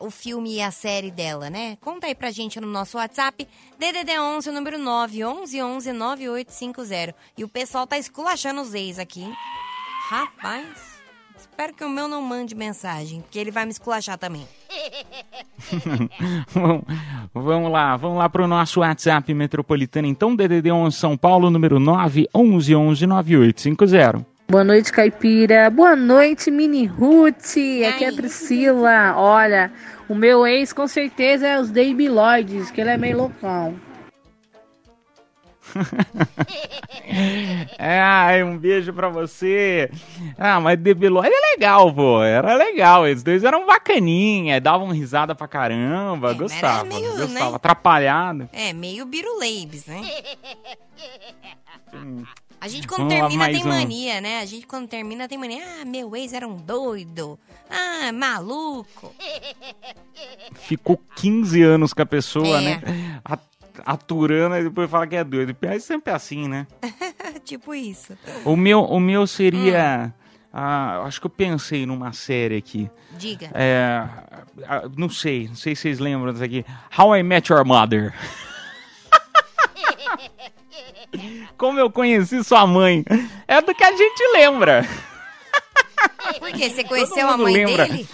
[0.00, 1.76] o filme e a série dela, né?
[1.80, 3.46] Conta aí pra gente no nosso WhatsApp,
[3.80, 7.14] DDD11, número 9, 11 11 9850.
[7.36, 9.30] E o pessoal tá esculachando os ex aqui.
[10.08, 10.66] Rapaz,
[11.38, 14.46] espero que o meu não mande mensagem, porque ele vai me esculachar também.
[16.52, 16.82] Vamos-
[17.34, 20.06] vamos lá, vamos lá pro nosso WhatsApp metropolitano.
[20.08, 24.26] Então, DDD11 São Paulo, número 9 11 11 9850.
[24.48, 25.70] Boa noite, Caipira.
[25.70, 27.56] Boa noite, Mini Ruth.
[27.88, 29.14] Aqui é a Priscila.
[29.16, 29.72] Olha,
[30.08, 33.74] o meu ex com certeza é os Davy Lloyds, que ele é meio loucão.
[37.78, 39.90] É, ai, um beijo pra você.
[40.38, 42.22] Ah, mas Debeloid é legal, pô.
[42.22, 43.06] Era legal.
[43.06, 46.32] Eles dois eram bacaninha, davam risada pra caramba.
[46.32, 47.50] gostava, meio, gostava.
[47.50, 47.56] né?
[47.56, 48.48] Atrapalhado.
[48.52, 50.00] É, meio biruleibes, né?
[52.60, 53.68] A gente quando Vamos termina tem um.
[53.68, 54.38] mania, né?
[54.38, 55.62] A gente quando termina tem mania.
[55.80, 57.38] Ah, meu ex era um doido.
[57.68, 59.12] Ah, maluco.
[60.54, 62.60] Ficou 15 anos com a pessoa, É.
[62.60, 63.20] né?
[63.24, 63.38] A-
[63.84, 65.56] Aturando e depois fala que é doido.
[65.62, 66.66] É sempre assim, né?
[67.44, 68.16] tipo isso.
[68.44, 69.26] O meu, o meu Hum.
[69.26, 70.12] seria.
[70.52, 72.90] ah, eu acho que eu pensei numa série aqui.
[73.12, 73.50] Diga.
[73.54, 74.04] É,
[74.66, 76.64] ah, não sei, não sei se vocês lembram disso aqui.
[76.98, 78.12] How I Met Your Mother.
[81.56, 83.04] Como eu conheci sua mãe.
[83.46, 84.86] É do que a gente lembra.
[86.38, 86.70] Por quê?
[86.70, 87.86] Você conheceu a mãe lembra.
[87.86, 88.08] dele?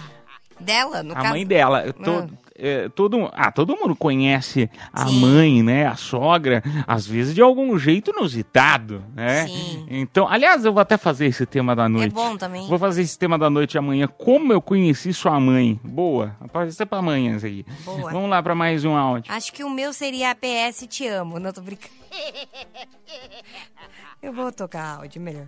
[0.61, 1.29] Dela, no a caso?
[1.31, 1.87] mãe dela.
[1.87, 5.87] eu tô- é, todo, ah, todo mundo conhece a mãe, né?
[5.87, 9.47] A sogra, às vezes de algum jeito inusitado, né?
[9.89, 12.13] Então, aliás, eu vou até fazer esse tema da noite.
[12.13, 12.67] É bom também.
[12.67, 14.09] Vou fazer esse tema da noite amanhã.
[14.09, 15.79] Como eu conheci sua mãe.
[15.85, 16.37] Boa.
[16.53, 17.65] Pode ser pra amanhã isso aqui.
[17.85, 18.11] Boa.
[18.11, 19.33] Vamos lá pra mais um áudio.
[19.33, 21.39] Acho que o meu seria a PS Te Amo.
[21.39, 21.95] Não tô brincando.
[24.21, 25.47] Eu vou tocar áudio melhor.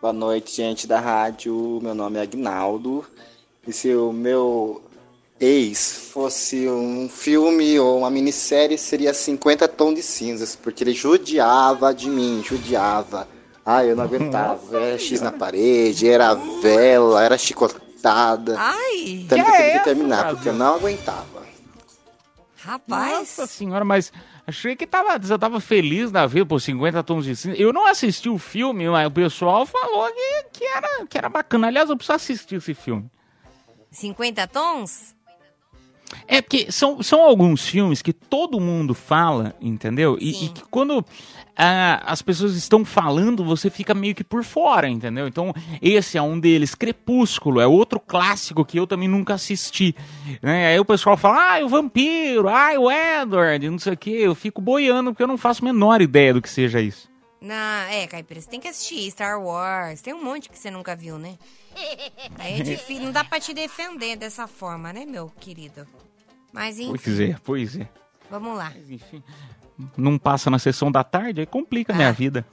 [0.00, 1.80] Boa noite, gente da rádio.
[1.82, 3.04] Meu nome é Agnaldo.
[3.66, 4.82] E se o meu
[5.40, 11.94] ex fosse um filme ou uma minissérie, seria 50 Tons de Cinzas, porque ele judiava
[11.94, 13.26] de mim, judiava.
[13.64, 14.76] Ah, eu não aguentava.
[14.76, 18.56] Era X na parede, era vela, era chicotada.
[18.58, 19.26] Ai!
[19.28, 21.40] Também Que que eu é tive que terminar, porque eu não aguentava.
[22.62, 23.12] Rapaz.
[23.12, 24.12] Nossa senhora, mas
[24.46, 27.56] achei que tava, você tava feliz da vida por 50 tons de cinza.
[27.56, 31.68] Eu não assisti o filme, mas o pessoal falou que, que, era, que era bacana.
[31.68, 33.10] Aliás, eu preciso assistir esse filme.
[33.90, 35.14] 50 tons?
[36.32, 40.16] É porque são, são alguns filmes que todo mundo fala, entendeu?
[40.20, 41.04] E, e que quando
[41.56, 45.26] ah, as pessoas estão falando, você fica meio que por fora, entendeu?
[45.26, 46.76] Então, esse é um deles.
[46.76, 49.92] Crepúsculo é outro clássico que eu também nunca assisti.
[50.40, 50.68] Né?
[50.68, 54.10] Aí o pessoal fala, ah, o vampiro, ah, o Edward, não sei o quê.
[54.20, 57.10] Eu fico boiando porque eu não faço a menor ideia do que seja isso.
[57.40, 60.00] Na, é, Caipira, você tem que assistir Star Wars.
[60.00, 61.36] Tem um monte que você nunca viu, né?
[62.38, 65.84] Aí é difícil, não dá pra te defender dessa forma, né, meu querido?
[66.52, 67.88] Mas enfim, Pois é, pois é.
[68.30, 68.72] vamos lá.
[68.88, 69.22] Enfim,
[69.96, 71.96] não passa na sessão da tarde, aí complica a Ah.
[71.96, 72.44] minha vida.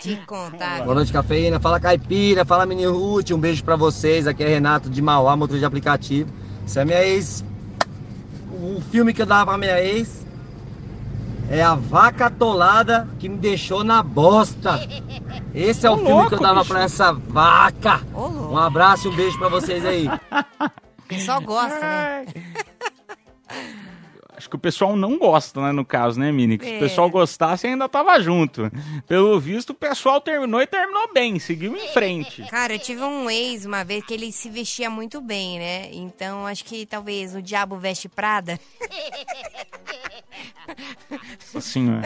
[0.00, 0.82] Te contar.
[0.82, 1.58] Boa noite, cafeína.
[1.58, 3.30] Fala caipira, fala mini Ruth.
[3.30, 4.26] Um beijo pra vocês.
[4.26, 6.30] Aqui é Renato de Mauá, motor de aplicativo.
[6.66, 7.44] Se a minha ex.
[8.52, 10.24] O filme que eu dava pra minha ex
[11.50, 14.80] é A Vaca Atolada que me deixou na bosta.
[15.54, 16.72] Esse é o Ô, filme louco, que eu dava bicho.
[16.72, 18.00] pra essa vaca.
[18.14, 18.28] Ô.
[18.52, 20.06] Um abraço e um beijo pra vocês aí.
[21.24, 22.24] Só gosta, né?
[24.36, 26.58] Acho que o pessoal não gosta, né, no caso, né, Mini?
[26.58, 26.76] Que Se É.
[26.76, 28.70] o pessoal gostasse, ainda tava junto.
[29.06, 32.42] Pelo visto, o pessoal terminou e terminou bem, seguiu em frente.
[32.50, 35.88] Cara, eu tive um ex uma vez que ele se vestia muito bem, né?
[35.92, 38.58] Então acho que talvez o diabo veste Prada.
[41.54, 42.00] Assim, ó.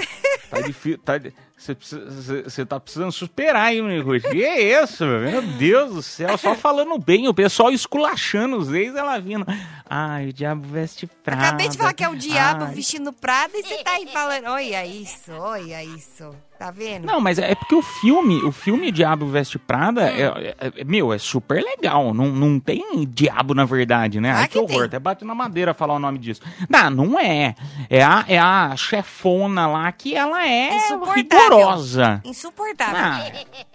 [0.50, 0.98] Tá difícil.
[0.98, 1.14] Tá,
[1.56, 6.36] você, precisa- tá precisando superar aí, Mini Que é isso, meu Deus do céu.
[6.38, 9.44] Só falando bem, o pessoal esculachando os ex, ela vindo.
[9.88, 11.46] Ai, o diabo veste prada.
[11.46, 12.74] Acabei de falar que é o diabo Ai.
[12.74, 16.34] vestindo Prada e você tá aí falando, olha isso, olha isso.
[16.58, 17.06] Tá vendo?
[17.06, 21.12] Não, mas é porque o filme, o filme Diabo Veste Prada, é, é- é- meu,
[21.12, 22.12] é super legal.
[22.12, 24.32] Não, não tem diabo na verdade, né?
[24.32, 26.42] Ai, que, horror, até bate na madeira falar o nome disso.
[26.68, 27.54] Não, não é.
[27.88, 30.70] É a, é a chefona lá que ela é
[31.14, 32.20] rigorosa.
[32.24, 32.96] Insuportável.
[32.96, 33.22] Ah.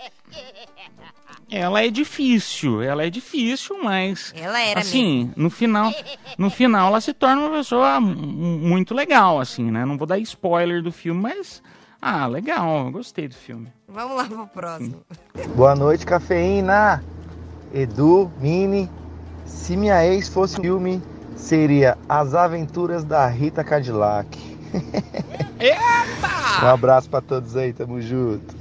[1.55, 5.93] Ela é difícil, ela é difícil, mas Ela era assim, no final,
[6.37, 9.85] no final ela se torna uma pessoa mu- muito legal, assim, né?
[9.85, 11.61] Não vou dar spoiler do filme, mas
[12.01, 13.67] ah, legal, eu gostei do filme.
[13.87, 15.01] Vamos lá pro próximo.
[15.55, 17.03] Boa noite, cafeína.
[17.73, 18.89] Edu, Mini.
[19.45, 21.01] Se minha ex fosse um filme,
[21.35, 24.27] seria As Aventuras da Rita Cadillac.
[26.63, 28.55] Um abraço pra todos aí, tamo junto.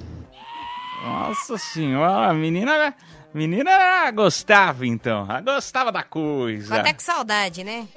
[1.02, 2.94] Nossa senhora, a menina, a
[3.36, 6.76] menina gostava então, ela gostava da coisa.
[6.76, 7.88] Até com saudade, né?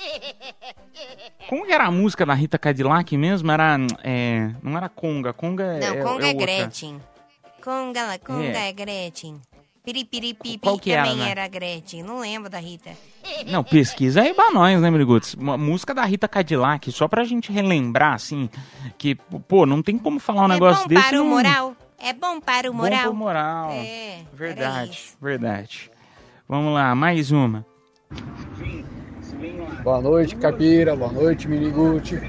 [1.47, 3.51] Como que era a música da Rita Cadillac mesmo?
[3.51, 6.45] Era, é, não era Conga, Conga é Não, Conga é, outra.
[6.45, 7.01] Gretchen.
[7.63, 8.69] Conga, Conga É.
[8.69, 9.39] é, Gretchen.
[9.83, 11.29] Piripiripipi Qual que era, também né?
[11.29, 12.01] era Gretchen.
[12.01, 12.89] Não lembro da Rita.
[13.45, 15.35] Não, pesquisa aí pra nós, né, Miriguts?
[15.35, 18.49] Música da Rita Cadillac, só pra gente relembrar, assim,
[18.97, 21.07] que, pô, não tem como falar um negócio bom desse.
[21.09, 21.75] para o não- moral.
[21.99, 23.01] É bom para o Bom moral.
[23.03, 23.69] pro moral.
[23.71, 25.91] É, verdade, verdade.
[26.47, 27.65] Vamos lá, mais uma.
[29.83, 30.95] Boa noite, Capira.
[30.95, 32.19] Boa noite, Miniguti.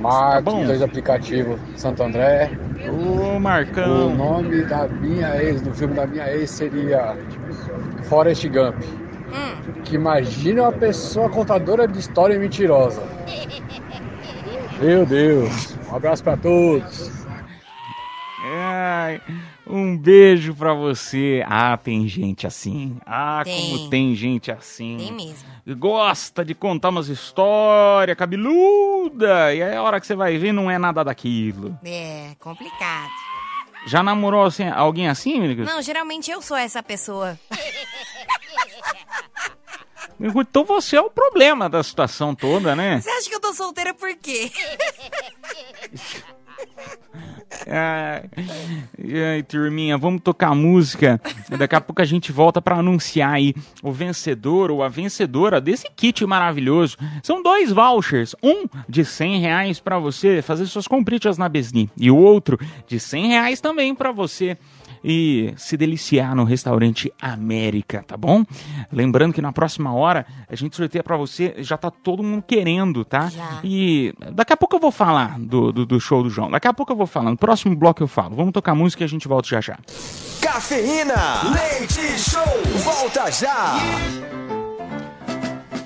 [0.00, 0.64] Marcos, bom.
[0.64, 2.50] dois aplicativos Santo André.
[2.90, 4.08] Ô, Marcão.
[4.08, 7.16] O nome da minha ex, do filme da minha ex, seria
[8.04, 8.76] Forrest Gump.
[9.84, 13.02] Que imagina uma pessoa contadora de história mentirosa.
[14.80, 15.76] Meu Deus.
[15.90, 17.23] Um abraço pra todos.
[18.46, 19.22] Ai,
[19.66, 21.42] um beijo pra você.
[21.46, 22.98] Ah, tem gente assim.
[23.06, 23.70] Ah, Tem.
[23.70, 24.98] como tem gente assim.
[24.98, 25.48] Tem mesmo.
[25.78, 29.54] Gosta de contar umas histórias cabeluda.
[29.54, 31.78] E aí a hora que você vai ver não é nada daquilo.
[31.82, 33.10] É, complicado.
[33.86, 35.72] Já namorou assim, alguém assim, Miriguts?
[35.72, 37.38] Não, geralmente eu sou essa pessoa.
[40.20, 43.00] Então você é o problema da situação toda, né?
[43.00, 44.50] Você acha que eu tô solteira por quê?
[47.66, 48.22] Ai,
[49.34, 51.20] ai, turminha, vamos tocar música.
[51.58, 55.88] Daqui a pouco a gente volta para anunciar aí o vencedor ou a vencedora desse
[55.96, 56.96] kit maravilhoso.
[57.22, 62.10] São dois vouchers, um de 100 reais para você fazer suas compritas na Besni e
[62.10, 64.56] o outro de 100 reais também para você
[65.04, 68.44] e se deliciar no restaurante América, tá bom?
[68.90, 73.04] Lembrando que na próxima hora a gente sorteia pra você, já tá todo mundo querendo,
[73.04, 73.30] tá?
[73.62, 76.50] E daqui a pouco eu vou falar do, do, do show do João.
[76.50, 77.30] Daqui a pouco eu vou falar.
[77.30, 78.34] No próximo bloco eu falo.
[78.34, 79.78] Vamos tocar música e a gente volta já já.
[80.40, 82.42] Cafeína, leite show,
[82.82, 83.78] volta já.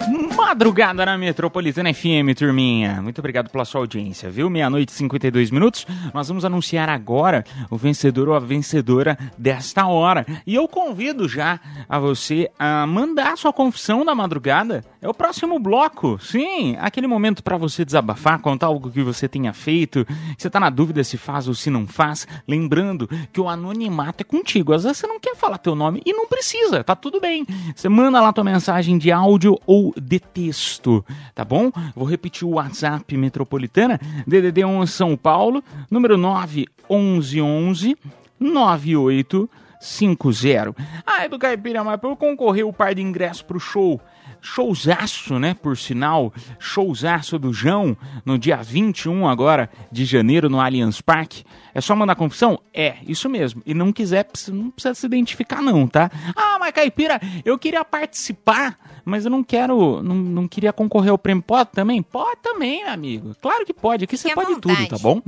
[0.08, 3.02] Madrugada na Metropolitana FM, turminha.
[3.02, 4.48] Muito obrigado pela sua audiência, viu?
[4.48, 5.86] Meia-noite e 52 minutos.
[6.14, 10.24] Nós vamos anunciar agora o vencedor ou a vencedora desta hora.
[10.46, 14.82] E eu convido já a você a mandar sua confissão da madrugada.
[15.02, 16.18] É o próximo bloco.
[16.18, 20.06] Sim, aquele momento para você desabafar, contar algo que você tenha feito.
[20.36, 22.26] Você tá na dúvida se faz ou se não faz.
[22.48, 24.72] Lembrando que o anonimato é contigo.
[24.72, 27.46] Às vezes você não quer falar teu nome e não precisa, tá tudo bem.
[27.76, 31.70] Você manda lá tua mensagem de áudio ou de texto, tá bom?
[31.94, 37.96] Vou repetir o WhatsApp Metropolitana, DDD 1 São Paulo, número 911
[38.40, 40.74] 9850.
[41.06, 44.00] Ah, é do Caipira, mas para eu concorrer o par de ingressos pro show
[44.40, 45.54] showzaço, né?
[45.54, 51.44] Por sinal, showzaço do João, no dia 21 agora de janeiro no Allianz Parque.
[51.74, 52.58] É só mandar confissão?
[52.72, 53.62] É, isso mesmo.
[53.64, 56.10] E não quiser, não precisa se identificar não, tá?
[56.34, 61.18] Ah, mas Caipira, eu queria participar, mas eu não quero, não, não queria concorrer ao
[61.18, 61.42] prêmio.
[61.42, 62.02] Pode também?
[62.02, 63.34] Pode também, amigo.
[63.40, 64.04] Claro que pode.
[64.04, 64.76] Aqui você Fique à pode vontade.
[64.76, 65.22] tudo, tá bom?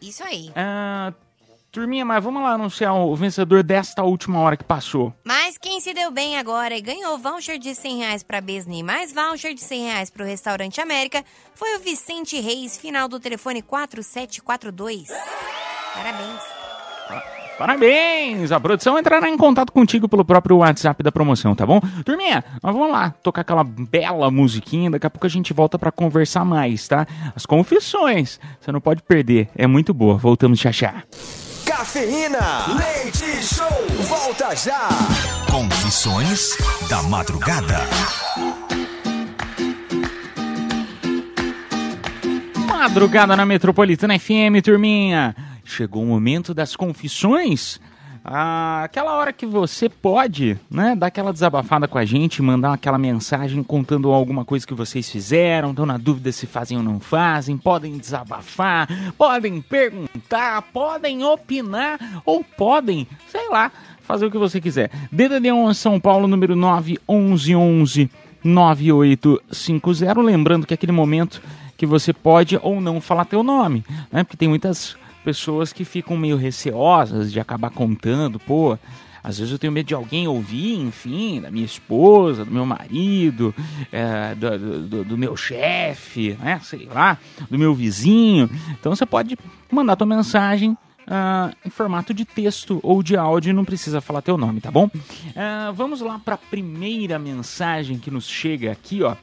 [0.00, 0.50] Isso aí.
[0.54, 1.12] Ah,
[1.74, 5.12] turminha, mas vamos lá anunciar o vencedor desta última hora que passou.
[5.24, 9.12] Mas quem se deu bem agora e ganhou voucher de 100 reais pra Besni mais
[9.12, 15.08] voucher de 100 reais pro Restaurante América foi o Vicente Reis, final do telefone 4742.
[15.94, 16.42] Parabéns.
[17.58, 18.50] Parabéns!
[18.50, 21.80] A produção entrará em contato contigo pelo próprio WhatsApp da promoção, tá bom?
[22.04, 24.90] Turminha, nós vamos lá tocar aquela bela musiquinha.
[24.90, 27.06] Daqui a pouco a gente volta pra conversar mais, tá?
[27.34, 30.16] As confissões, você não pode perder, é muito boa.
[30.16, 31.04] Voltamos já já.
[31.76, 33.68] Cafeína, leite show,
[34.06, 34.88] volta já.
[35.50, 36.56] Confissões
[36.88, 37.80] da madrugada.
[42.64, 45.34] Madrugada na Metropolitana FM, turminha.
[45.64, 47.80] Chegou o momento das confissões.
[48.26, 52.96] Ah, aquela hora que você pode, né, dar aquela desabafada com a gente, mandar aquela
[52.96, 57.58] mensagem contando alguma coisa que vocês fizeram, estão na dúvida se fazem ou não fazem,
[57.58, 64.90] podem desabafar, podem perguntar, podem opinar ou podem, sei lá, fazer o que você quiser.
[65.12, 68.10] DDD 1 São Paulo, número 911
[68.42, 70.20] 9850.
[70.22, 71.42] Lembrando que é aquele momento
[71.76, 74.24] que você pode ou não falar teu nome, né?
[74.24, 78.78] Porque tem muitas pessoas que ficam meio receosas de acabar contando, pô.
[79.26, 83.54] Às vezes eu tenho medo de alguém ouvir, enfim, da minha esposa, do meu marido,
[83.90, 86.60] é, do, do- do meu chefe, né?
[86.62, 87.16] Sei lá,
[87.50, 88.50] do meu vizinho.
[88.78, 89.38] Então você pode
[89.72, 94.36] mandar tua mensagem ah, em formato de texto ou de áudio, não precisa falar teu
[94.36, 94.90] nome, tá bom?
[95.34, 99.16] Ah, vamos lá para a primeira mensagem que nos chega aqui, ó.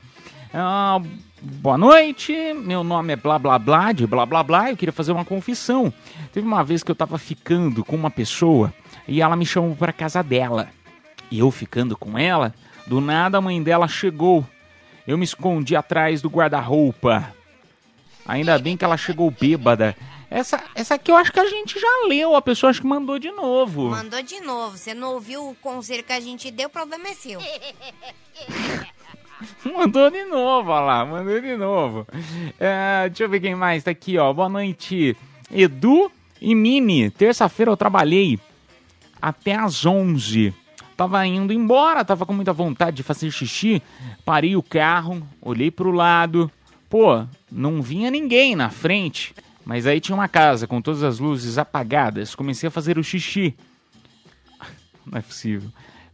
[0.52, 1.00] Ah,
[1.42, 5.12] boa noite, meu nome é blá blá blá, de blá blá blá, eu queria fazer
[5.12, 5.92] uma confissão.
[6.32, 8.74] Teve uma vez que eu tava ficando com uma pessoa
[9.08, 10.70] e ela me chamou para casa dela.
[11.32, 12.54] E eu ficando com ela,
[12.86, 14.46] do nada a mãe dela chegou.
[15.08, 17.34] Eu me escondi atrás do guarda-roupa.
[18.26, 19.96] Ainda bem que ela chegou bêbada.
[20.30, 23.20] Essa, essa aqui eu acho que a gente já leu, a pessoa acho que mandou
[23.20, 23.90] de novo.
[23.90, 24.78] Mandou de novo.
[24.78, 27.40] Você não ouviu o conselho que a gente deu, o problema é seu.
[29.66, 32.08] Mandou de novo, olha lá, mandou de novo.
[32.60, 34.32] É, deixa eu ver quem mais tá aqui, ó.
[34.34, 35.16] Boa noite,
[35.52, 37.10] Edu e Mini.
[37.10, 38.40] Terça-feira eu trabalhei
[39.22, 40.54] até às 11.
[40.96, 43.82] Tava indo embora, tava com muita vontade de fazer xixi.
[44.24, 46.52] Parei o carro, olhei pro lado.
[46.90, 49.34] Pô, não vinha ninguém na frente.
[49.66, 52.36] Mas aí tinha uma casa com todas as luzes apagadas.
[52.36, 53.56] Comecei a fazer o xixi.
[55.06, 55.70] Não é possível.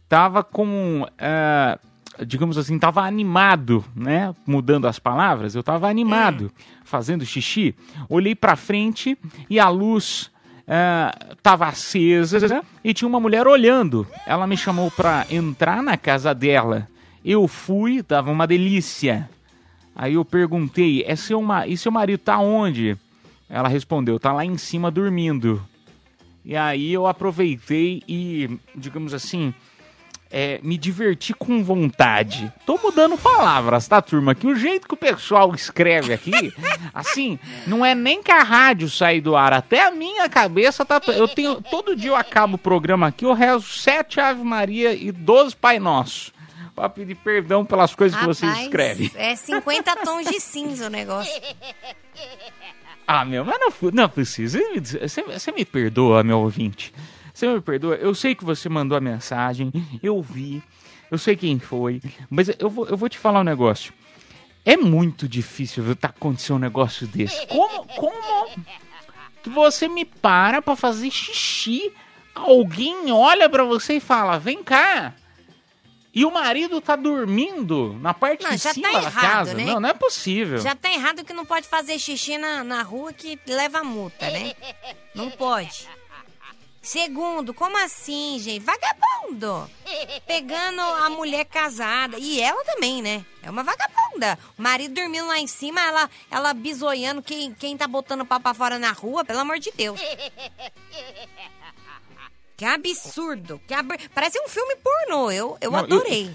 [0.08, 1.06] Tava com.
[1.18, 1.78] ah,
[2.26, 4.34] digamos assim, tava animado, né?
[4.46, 6.50] Mudando as palavras, eu tava animado
[6.84, 7.74] fazendo xixi.
[8.08, 9.16] Olhei pra frente
[9.48, 10.30] e a luz
[10.66, 14.06] ah, tava acesa e tinha uma mulher olhando.
[14.26, 16.88] Ela me chamou pra entrar na casa dela.
[17.24, 19.28] Eu fui, tava uma delícia.
[19.94, 22.96] Aí eu perguntei: é seu ma e seu marido tá onde?
[23.48, 25.62] Ela respondeu: tá lá em cima dormindo.
[26.44, 29.52] E aí eu aproveitei e, digamos assim,
[30.30, 32.52] é, me diverti com vontade.
[32.66, 34.34] Tô mudando palavras, tá, turma?
[34.34, 36.52] Que o jeito que o pessoal escreve aqui,
[36.92, 41.00] assim, não é nem que a rádio sair do ar, até a minha cabeça tá.
[41.08, 41.60] Eu tenho.
[41.62, 45.78] Todo dia eu acabo o programa aqui, eu rezo sete Ave Maria e 12 Pai
[45.78, 46.32] Nosso.
[46.74, 49.10] Pra pedir perdão pelas coisas que vocês Rapaz, escrevem.
[49.16, 51.32] É 50 tons de cinza o negócio.
[53.04, 54.60] Ah, meu, mas não, não precisa.
[54.76, 56.92] Você, você me perdoa, meu ouvinte.
[57.38, 57.94] Você me perdoa.
[57.94, 59.70] Eu sei que você mandou a mensagem,
[60.02, 60.60] eu vi,
[61.08, 63.92] eu sei quem foi, mas eu vou, eu vou te falar um negócio.
[64.64, 67.46] É muito difícil tá acontecendo um negócio desse.
[67.46, 68.50] Como, como
[69.40, 71.92] que você me para pra fazer xixi?
[72.34, 75.14] Alguém olha pra você e fala: vem cá.
[76.12, 79.54] E o marido tá dormindo na parte Não, de já cima tá da errado, casa.
[79.54, 79.64] né?
[79.64, 80.58] Não, não é possível.
[80.58, 84.54] Já tá errado que não pode fazer xixi na, na rua que leva multa, né?
[85.14, 85.86] Não pode.
[86.88, 88.64] Segundo, como assim, gente?
[88.64, 89.70] Vagabundo!
[90.26, 92.16] Pegando a mulher casada.
[92.18, 93.26] E ela também, né?
[93.42, 94.38] É uma vagabunda.
[94.58, 98.54] O marido dormindo lá em cima, ela, ela bisoiando quem, quem tá botando pau pra
[98.54, 100.00] fora na rua, pelo amor de Deus.
[102.56, 103.60] Que absurdo.
[103.68, 103.92] Que ab...
[104.14, 105.30] Parece um filme pornô.
[105.30, 106.34] Eu, eu Não, eu- adorei.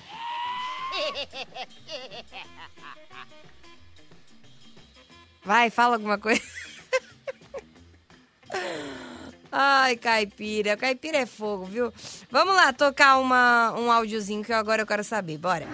[5.44, 6.44] Vai, fala alguma coisa.
[9.56, 10.76] Ai, caipira.
[10.76, 11.94] Caipira é fogo, viu?
[12.32, 15.38] Vamos lá tocar uma, um áudiozinho que agora eu quero saber.
[15.38, 15.68] Bora.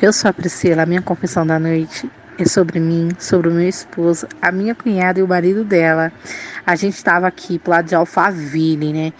[0.00, 2.10] Eu sou a Priscila, a minha confissão da noite
[2.42, 6.12] é sobre mim, sobre o meu esposo, a minha cunhada e o marido dela.
[6.66, 9.12] A gente estava aqui pro lado de Alphaville, né?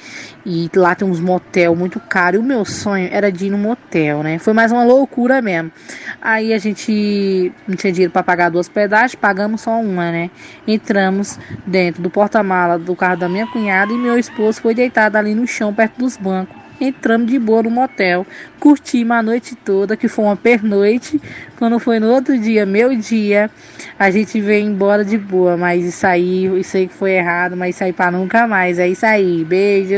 [0.45, 2.41] E lá tem uns motel muito caros.
[2.41, 4.39] E o meu sonho era de ir no motel, né?
[4.39, 5.73] Foi mais uma loucura mesmo.
[6.21, 10.31] Aí a gente não tinha dinheiro para pagar duas hospedagens, pagamos só uma, né?
[10.67, 15.35] Entramos dentro do porta-mala do carro da minha cunhada e meu esposo foi deitado ali
[15.35, 16.60] no chão, perto dos bancos.
[16.81, 18.27] Entramos de boa no motel,
[18.59, 21.21] curtimos a noite toda, que foi uma pernoite.
[21.59, 23.51] Quando foi no outro dia, meu dia,
[23.99, 25.57] a gente veio embora de boa.
[25.57, 28.79] Mas isso aí, isso aí que foi errado, mas isso aí pra nunca mais.
[28.79, 29.95] É isso aí, beijo.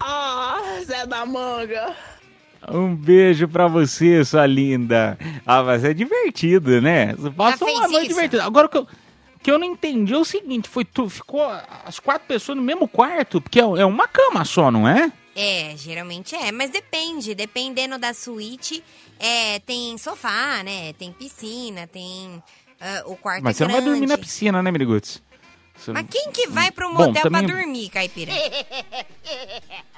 [0.00, 1.92] Ah, Zé da Manga.
[2.70, 5.18] Um beijo pra você, sua linda.
[5.46, 7.14] Ah, mas é divertido, né?
[7.36, 8.14] Passa fez uma noite isso?
[8.14, 8.44] divertida.
[8.44, 8.86] Agora que eu,
[9.44, 11.42] que eu não entendi é o seguinte: foi tu, ficou
[11.84, 13.40] as quatro pessoas no mesmo quarto?
[13.40, 15.12] Porque é, é uma cama só, não é?
[15.36, 17.34] É, geralmente é, mas depende.
[17.34, 18.82] Dependendo da suíte,
[19.20, 20.92] é, tem sofá, né?
[20.94, 22.42] Tem piscina, tem
[22.80, 23.98] ah, o quarto Mas é você não vai grande.
[24.00, 25.22] dormir na piscina, né, Miriguts?
[25.88, 28.32] Mas quem que vai pro Bom, motel também- pra dormir, caipira?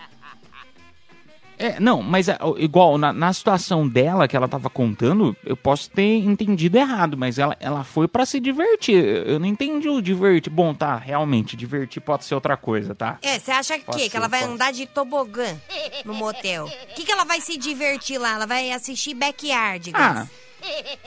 [1.59, 5.91] É, não, mas é, igual na, na situação dela que ela tava contando, eu posso
[5.91, 9.03] ter entendido errado, mas ela, ela foi pra se divertir.
[9.27, 10.53] Eu não entendi o divertir.
[10.53, 13.19] Bom, tá, realmente, divertir pode ser outra coisa, tá?
[13.23, 14.53] É, você acha que, ser, que ela vai pode.
[14.53, 15.57] andar de tobogã
[16.05, 16.67] no motel?
[16.67, 18.35] O que, que ela vai se divertir lá?
[18.35, 20.27] Ela vai assistir backyard, Ah,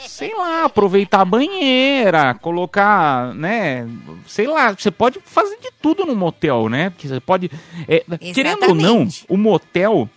[0.07, 3.87] sei lá, aproveitar a banheira, colocar, né?
[4.25, 6.89] Sei lá, você pode fazer de tudo no motel, né?
[6.89, 7.51] Porque você pode.
[7.87, 10.09] é, querendo ou não, o motel,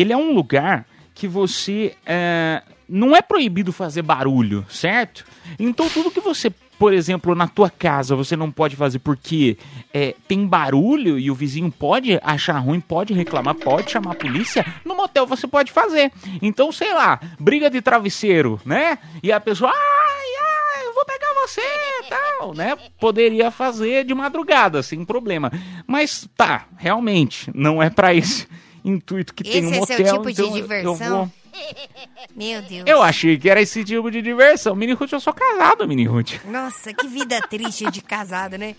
[0.00, 1.94] ele é um lugar que você.
[2.04, 5.24] é, não é proibido fazer barulho, certo?
[5.58, 6.52] Então tudo que você.
[6.78, 9.56] Por exemplo, na tua casa você não pode fazer porque
[9.94, 14.64] é, tem barulho e o vizinho pode achar ruim, pode reclamar, pode chamar a polícia.
[14.84, 16.12] No motel você pode fazer.
[16.42, 18.98] Então, sei lá, briga de travesseiro, né?
[19.22, 21.62] E a pessoa, ai, ai, eu vou pegar você
[22.10, 22.76] tal, né?
[23.00, 25.50] Poderia fazer de madrugada, sem problema.
[25.86, 28.46] Mas tá, realmente, não é pra esse
[28.86, 29.96] intuito que tem Esse um é motel.
[29.96, 31.32] seu tipo de então eu- diversão?
[32.36, 32.84] Meu Deus.
[32.86, 34.74] eu achei que era esse tipo de diversão.
[34.76, 36.34] Mini Ruth, eu sou casado, Mini Ruth.
[36.44, 38.76] Nossa, que vida triste de casado, né?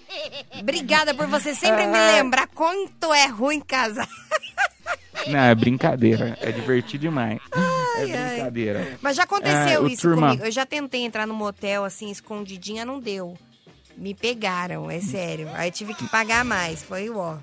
[0.59, 2.11] Obrigada por você sempre me Ah.
[2.11, 4.07] lembrar quanto é ruim casar.
[5.25, 6.37] Não, é brincadeira.
[6.39, 7.39] É divertido demais.
[7.97, 8.97] é brincadeira.
[9.01, 10.27] Mas já aconteceu Ah, isso turma.
[10.27, 10.45] comigo.
[10.45, 13.35] Eu já tentei entrar no motel assim, escondidinha, não deu.
[13.97, 15.49] Me pegaram, é sério.
[15.55, 16.83] Aí tive que pagar mais.
[16.83, 17.37] Foi ó.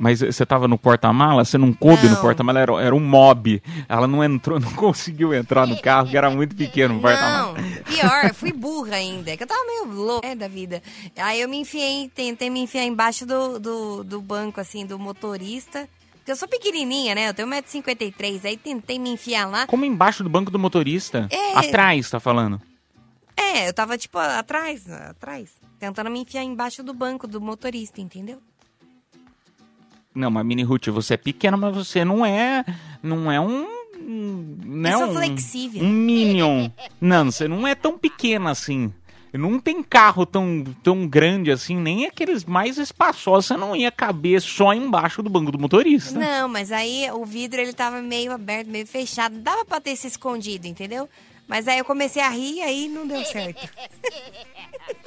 [0.00, 2.22] Mas você tava no porta-mala, você não coube no Não.
[2.22, 3.62] porta-mala, era, era um mob.
[3.86, 7.58] Ela não entrou, não conseguiu entrar no carro, que era muito pequeno porta-mala.
[7.84, 10.82] pior, eu fui burra ainda, que eu tava meio louca né, da vida.
[11.18, 15.86] Aí eu me enfiei, tentei me enfiar embaixo do, do, do banco, assim, do motorista.
[16.14, 17.28] Porque eu sou pequenininha, né?
[17.28, 19.66] Eu tenho 1,53m, aí tentei me enfiar lá.
[19.66, 21.28] Como embaixo do banco do motorista?
[21.30, 21.58] É.
[21.58, 22.58] Atrás, tá falando?
[23.36, 25.50] É, eu tava, tipo, atrás, atrás.
[25.78, 28.40] Tentando me enfiar embaixo do banco do motorista, entendeu?
[30.14, 32.64] Não, mas Mini Ruth, você é pequena, mas você não é.
[33.02, 33.66] Não é um.
[33.98, 35.82] Não é Eu sou um, flexível.
[35.82, 36.70] Um Minion.
[37.00, 38.92] Não, você não é tão pequena assim.
[39.32, 43.46] Não tem carro tão, tão grande assim, nem aqueles mais espaçosos.
[43.46, 46.18] Você não ia caber só embaixo do banco do motorista.
[46.18, 49.38] Não, mas aí o vidro ele tava meio aberto, meio fechado.
[49.38, 51.08] Dava pra ter se escondido, entendeu?
[51.50, 53.68] Mas aí eu comecei a rir e aí não deu certo.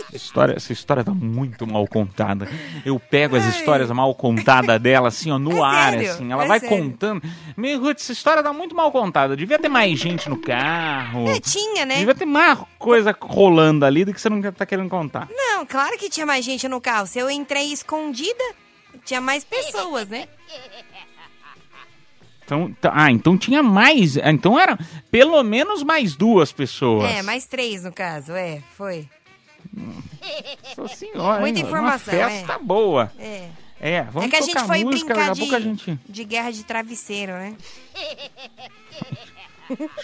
[0.08, 2.50] Essa história, essa história tá muito mal contada.
[2.86, 6.32] Eu pego as histórias mal contadas dela, assim, ó, no É ar, sério, assim.
[6.34, 6.78] Ela é vai sério.
[6.78, 7.24] contando.
[7.56, 9.38] Meu, Ruth, essa história tá muito mal contada.
[9.38, 11.30] Devia ter mais gente no carro.
[11.30, 12.00] É, tinha, né?
[12.00, 15.30] Devia ter mais coisa rolando ali do que você não tá querendo contar.
[15.34, 17.08] Não, claro que tinha mais gente no carro.
[17.08, 18.44] Se eu entrei escondida,
[19.06, 20.28] tinha mais pessoas, né?
[22.46, 24.18] Então, tá- ah, então tinha mais.
[24.18, 24.78] ah, Então era
[25.10, 27.10] pelo menos mais duas pessoas.
[27.10, 29.08] É, mais três no caso, é, foi.
[30.78, 31.66] Nossa senhora, Muita hein?
[31.66, 32.60] informação, Uma festa é.
[32.60, 33.12] boa.
[33.18, 33.50] É.
[33.80, 36.00] É, vamos é que a gente foi música, brincar de, gente...
[36.08, 37.56] de guerra de travesseiro, né?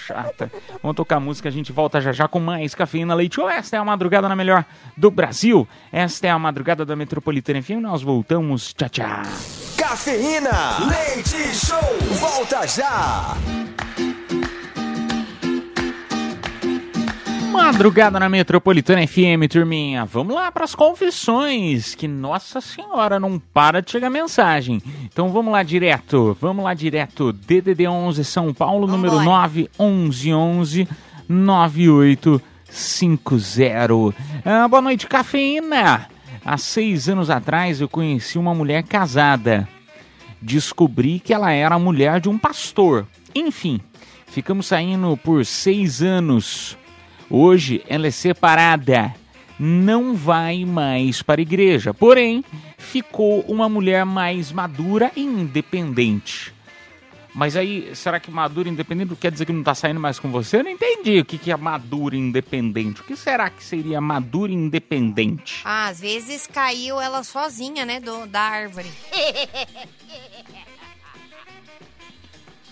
[0.05, 0.51] Chata.
[0.81, 3.49] Vamos tocar música, a gente volta já já com mais Cafeína Leite Show.
[3.49, 4.65] Esta é a madrugada na melhor
[4.97, 5.67] do Brasil.
[5.91, 7.81] Esta é a madrugada da Metropolitana FM.
[7.81, 8.73] Nós voltamos.
[8.73, 9.68] Tchau, tchau.
[9.89, 11.81] Cafeína, leite show,
[12.19, 13.35] volta já.
[17.51, 20.05] Madrugada na Metropolitana FM, turminha.
[20.05, 24.79] Vamos lá para as confissões, que Nossa Senhora não para de chegar mensagem.
[25.05, 27.33] Então vamos lá direto, vamos lá direto.
[27.33, 30.87] DDD 11 São Paulo, número 9 11 11
[31.27, 34.15] 9850.
[34.45, 36.07] Ah, boa noite, cafeína.
[36.45, 39.67] Há seis anos atrás eu conheci uma mulher casada.
[40.41, 43.07] Descobri que ela era a mulher de um pastor.
[43.35, 43.79] Enfim,
[44.27, 46.77] ficamos saindo por seis anos.
[47.29, 49.13] Hoje ela é separada,
[49.59, 52.43] não vai mais para a igreja, porém
[52.77, 56.53] ficou uma mulher mais madura e independente.
[57.33, 60.57] Mas aí, será que madura independente quer dizer que não está saindo mais com você?
[60.57, 63.01] Eu não entendi o que, que é madura e independente.
[63.01, 65.61] O que será que seria madura e independente?
[65.63, 68.89] Ah, às vezes caiu ela sozinha, né, do, da árvore.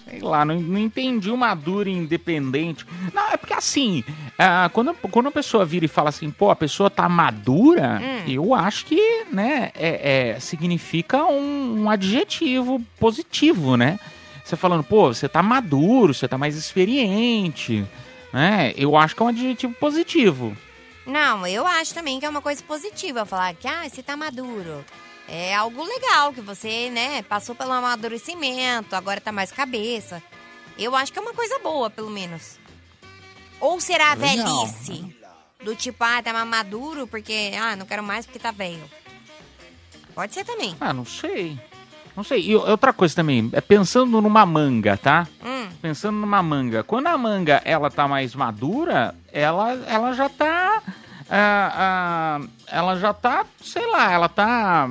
[0.10, 2.86] Sei lá, não, não entendi o maduro e independente.
[3.14, 4.06] Não, é porque assim,
[4.40, 8.54] ah, quando, quando a pessoa vira e fala assim, pô, a pessoa tá madura, eu
[8.54, 14.00] acho que, né, é, é, significa um, um adjetivo positivo, né?
[14.48, 17.86] Você falando, pô, você tá maduro, você tá mais experiente,
[18.32, 18.74] né?
[18.78, 20.56] Eu acho que é um adjetivo positivo.
[21.06, 24.86] Não, eu acho também que é uma coisa positiva falar que, ah, você tá maduro.
[25.28, 30.24] É algo legal que você, né, passou pelo amadurecimento, agora tá mais cabeça.
[30.80, 32.58] Eu acho que é uma coisa boa, pelo menos.
[33.60, 34.66] Ou será Legal.
[34.66, 35.14] velhice?
[35.62, 38.90] Do tipo, ah, tá mais maduro porque, ah, não quero mais porque tá velho.
[40.16, 40.74] Pode ser também.
[40.80, 41.60] Ah, não sei.
[42.18, 42.50] Não sei.
[42.50, 45.28] E outra coisa também, é pensando numa manga, tá?
[45.46, 45.68] Hum.
[45.80, 46.84] Pensando numa manga.
[46.84, 50.82] Quando a manga ela tá mais madura, ela, ela já tá.
[51.30, 52.40] ah, ah,
[52.72, 54.90] ela já tá, sei lá, ela tá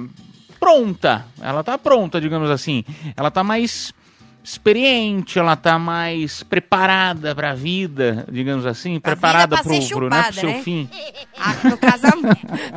[0.61, 1.27] pronta.
[1.41, 2.85] Ela tá pronta, digamos assim.
[3.17, 3.93] Ela tá mais
[4.45, 10.23] experiente, ela tá mais preparada pra vida, digamos assim, preparada pra pro, ser pro, né,
[10.23, 10.63] pro seu né?
[10.63, 10.89] fim.
[11.39, 12.13] Ah, no caso, a,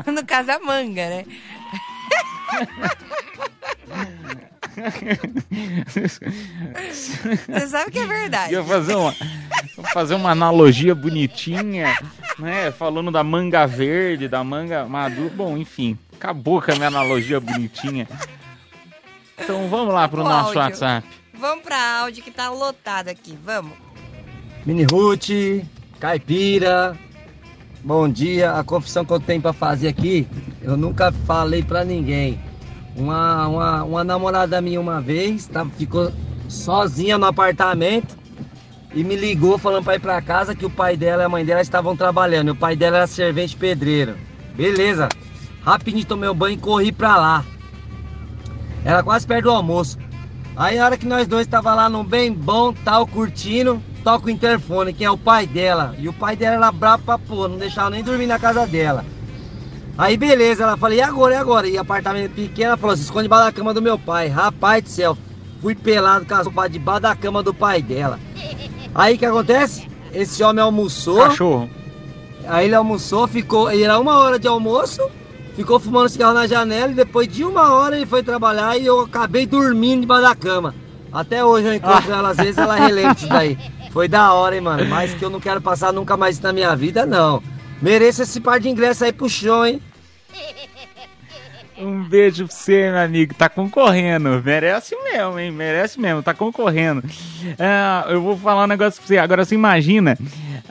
[0.12, 1.26] no caso a manga, né?
[5.90, 8.54] Você sabe que é verdade.
[8.54, 9.14] Ia fazer uma,
[9.76, 11.96] vou fazer uma analogia bonitinha,
[12.38, 12.72] né?
[12.72, 15.30] Falando da manga verde, da manga madura.
[15.36, 18.08] Bom, enfim, acabou com a minha analogia bonitinha.
[19.38, 20.62] Então vamos lá pro O nosso áudio.
[20.62, 21.08] WhatsApp.
[21.34, 23.72] Vamos pra áudio que tá lotado aqui, vamos.
[24.66, 25.30] Mini Ruth,
[26.00, 26.98] Caipira,
[27.82, 28.54] bom dia.
[28.54, 30.28] A confissão que eu tenho pra fazer aqui,
[30.62, 32.38] eu nunca falei pra ninguém.
[33.00, 36.12] Uma, uma, uma namorada minha uma vez tá, ficou
[36.50, 38.18] sozinha no apartamento
[38.94, 41.46] e me ligou falando pra ir pra casa que o pai dela e a mãe
[41.46, 42.50] dela estavam trabalhando.
[42.50, 44.18] O pai dela era servente pedreiro.
[44.54, 45.08] Beleza.
[45.64, 47.46] Rapidinho tomei um banho e corri pra lá.
[48.84, 49.98] Era quase perto do almoço.
[50.58, 54.30] Aí na hora que nós dois tava lá num bem bom, tal, curtindo, toca o
[54.30, 55.96] interfone, que é o pai dela.
[55.98, 59.06] E o pai dela era brabo pra pôr, não deixava nem dormir na casa dela.
[60.00, 61.68] Aí beleza, ela falou, e agora, e agora?
[61.68, 64.30] E apartamento pequeno, ela falou, se esconde debaixo da cama do meu pai.
[64.30, 65.18] Rapaz do céu,
[65.62, 68.18] fui pelado com as roupas debaixo da cama do pai dela.
[68.96, 69.90] Aí o que acontece?
[70.14, 71.18] Esse homem almoçou.
[71.18, 71.70] Cachorro.
[72.48, 73.70] Aí ele almoçou, ficou.
[73.70, 75.02] Ele era uma hora de almoço,
[75.58, 79.02] ficou fumando cigarro na janela e depois de uma hora ele foi trabalhar e eu
[79.02, 80.74] acabei dormindo debaixo da cama.
[81.12, 83.58] Até hoje eu encontro ela, às vezes ela relembra isso daí.
[83.92, 84.86] Foi da hora, hein, mano.
[84.86, 87.42] Mas que eu não quero passar nunca mais isso na minha vida, não.
[87.82, 89.82] Mereço esse par de ingresso aí pro show, hein?
[91.78, 93.34] Um beijo pra você, meu amigo.
[93.34, 94.42] Tá concorrendo.
[94.44, 95.50] Merece mesmo, hein?
[95.50, 96.22] Merece mesmo.
[96.22, 97.02] Tá concorrendo.
[97.58, 99.18] Ah, eu vou falar um negócio pra você.
[99.18, 100.18] Agora você imagina.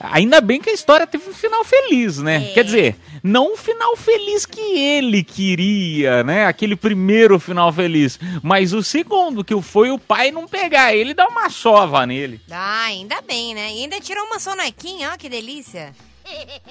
[0.01, 2.51] Ainda bem que a história teve um final feliz, né?
[2.53, 6.47] Quer dizer, não o final feliz que ele queria, né?
[6.47, 8.21] Aquele primeiro final feliz.
[8.43, 12.41] Mas o segundo, que foi o pai não pegar ele e dar uma sova nele.
[12.51, 13.73] Ah, ainda bem, né?
[13.73, 15.93] E ainda tirou uma sonequinha, ó, que delícia.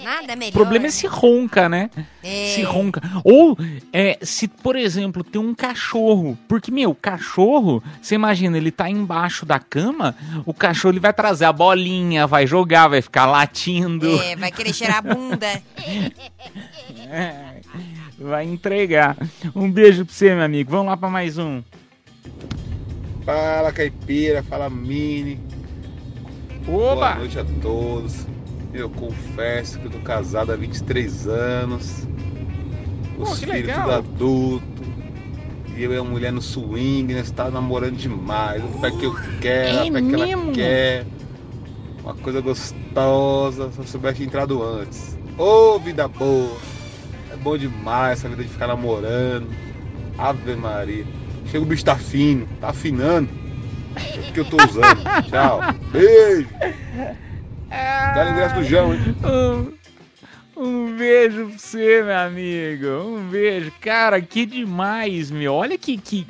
[0.03, 0.51] Nada melhor.
[0.51, 1.89] O problema é se ronca, né?
[2.23, 2.53] É.
[2.55, 3.01] Se ronca.
[3.23, 3.57] Ou
[3.91, 6.37] é, se, por exemplo, tem um cachorro.
[6.47, 11.45] Porque, meu, cachorro, você imagina, ele tá embaixo da cama, o cachorro ele vai trazer
[11.45, 14.19] a bolinha, vai jogar, vai ficar latindo.
[14.21, 15.47] É, vai querer cheirar a bunda.
[17.09, 17.61] É,
[18.19, 19.15] vai entregar.
[19.55, 20.71] Um beijo pra você, meu amigo.
[20.71, 21.63] Vamos lá pra mais um.
[23.23, 25.39] Fala caipira, fala mini.
[26.67, 26.95] Oba!
[26.95, 28.27] Boa noite a todos.
[28.77, 32.07] Eu confesso que eu tô casado há 23 anos.
[33.17, 33.81] Pô, filhos legal.
[33.81, 34.87] tudo adulto.
[35.75, 38.63] E eu e a mulher no swing, nós tava namorando demais.
[38.63, 41.05] O pé que eu quero, É o pé que ela quer.
[42.03, 45.17] Uma coisa gostosa, se eu soubesse entrado antes.
[45.37, 46.57] Ô, vida boa!
[47.31, 49.47] É bom demais essa vida de ficar namorando.
[50.19, 51.05] Ave Maria.
[51.47, 53.29] Chega o bicho tá fino, tá afinando.
[53.95, 55.03] É o que eu tô usando.
[55.29, 55.61] Tchau.
[55.91, 56.47] Beijo.
[57.69, 59.01] Dá o ingresso do João, hein?
[60.55, 62.87] Um, um beijo pra você, meu amigo.
[63.17, 63.71] Um beijo.
[63.81, 65.53] Cara, que demais, meu.
[65.53, 66.25] Olha que, que,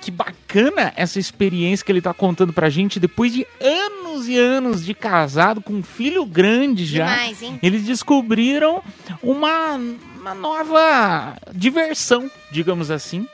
[0.00, 4.84] que bacana essa experiência que ele tá contando pra gente depois de anos e anos
[4.84, 7.06] de casado, com um filho grande já.
[7.08, 7.58] Demais, hein?
[7.62, 8.82] Eles descobriram
[9.22, 9.74] uma,
[10.20, 13.26] uma nova diversão, digamos assim.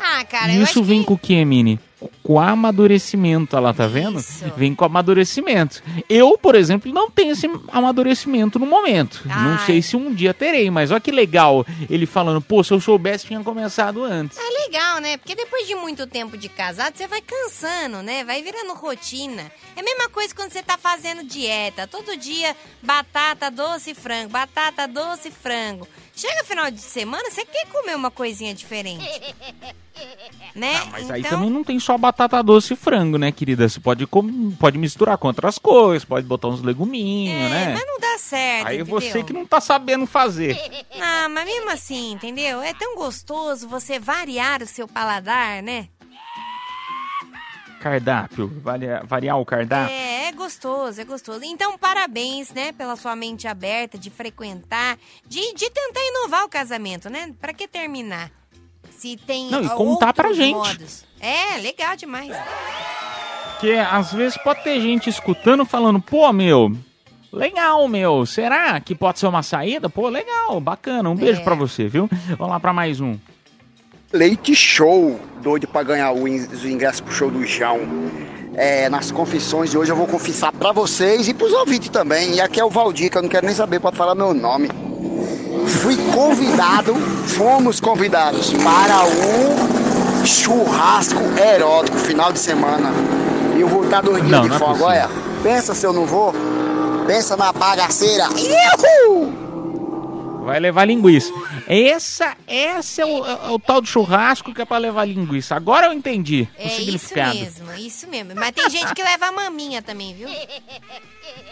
[0.00, 1.06] Ah, cara, E eu isso acho vem que...
[1.06, 1.78] com o que, Mini?
[2.22, 4.22] Com amadurecimento, lá, tá vendo?
[4.56, 5.82] Vem com amadurecimento.
[6.08, 9.22] Eu, por exemplo, não tenho esse amadurecimento no momento.
[9.24, 12.80] Não sei se um dia terei, mas olha que legal ele falando, pô, se eu
[12.80, 14.36] soubesse, tinha começado antes.
[14.36, 15.16] É legal, né?
[15.16, 18.24] Porque depois de muito tempo de casado, você vai cansando, né?
[18.24, 19.50] Vai virando rotina.
[19.74, 21.86] É a mesma coisa quando você tá fazendo dieta.
[21.86, 25.88] Todo dia, batata, doce frango, batata, doce e frango.
[26.16, 29.04] Chega final de semana, você quer comer uma coisinha diferente.
[30.54, 30.74] Né?
[30.76, 33.68] Ah, Mas aí então, também não tem só batata doce e frango, né, querida?
[33.68, 37.64] Você pode, com- pode misturar com outras coisas, pode botar uns leguminhos, né?
[37.64, 39.00] É, mas não dá certo, Aí entendeu?
[39.00, 40.58] você que não tá sabendo fazer.
[40.98, 42.62] Ah, mas mesmo assim, entendeu?
[42.62, 45.88] É tão gostoso você variar o seu paladar, né?
[47.90, 49.94] Cardápio, varia- variar o cardápio.
[49.94, 51.40] É, é gostoso, é gostoso.
[51.44, 57.08] Então, parabéns, né, pela sua mente aberta de frequentar, de, de tentar inovar o casamento,
[57.08, 57.32] né?
[57.40, 58.30] Pra que terminar?
[58.90, 60.54] Se tem Não, e contar pra gente.
[60.54, 61.04] modos.
[61.20, 62.34] É, legal demais.
[63.52, 66.72] Porque às vezes pode ter gente escutando falando, pô, meu,
[67.32, 69.88] legal, meu, será que pode ser uma saída?
[69.88, 71.44] Pô, legal, bacana, um beijo É.
[71.44, 72.08] pra você, viu?
[72.36, 73.16] Vamos lá pra mais um.
[74.12, 77.80] Leite Show, doido pra ganhar os ingressos pro show do João.
[78.54, 82.34] É, nas confissões de hoje eu vou confessar pra vocês e pros ouvintes também.
[82.34, 84.70] E aqui é o Valdir, que eu não quero nem saber, pode falar meu nome.
[85.82, 86.94] Fui convidado,
[87.26, 92.90] fomos convidados para um churrasco erótico final de semana.
[93.56, 94.88] E eu vou estar dois dias Não, de não é folga, possível.
[94.88, 95.10] olha.
[95.42, 96.32] Pensa se eu não vou.
[97.06, 98.28] Pensa na bagaceira.
[98.36, 99.45] Iuhu!
[100.46, 101.32] Vai levar linguiça.
[101.66, 105.56] Essa, essa é o, é o tal de churrasco que é pra levar linguiça.
[105.56, 107.34] Agora eu entendi o É isso significado.
[107.34, 108.32] mesmo, isso mesmo.
[108.36, 110.28] Mas tem gente que leva maminha também, viu?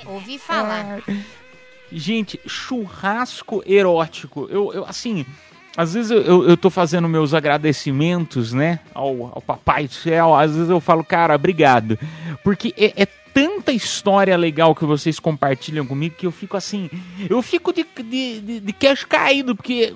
[0.07, 1.03] Ouvi falar.
[1.91, 4.47] Gente, churrasco erótico.
[4.51, 5.27] Eu, eu assim,
[5.77, 10.35] às vezes eu, eu, eu tô fazendo meus agradecimentos, né, ao, ao Papai do Céu.
[10.37, 11.99] Às vezes eu falo, cara, obrigado.
[12.45, 16.89] Porque é, é tanta história legal que vocês compartilham comigo que eu fico assim.
[17.29, 19.93] Eu fico de, de, de, de queixo caído, porque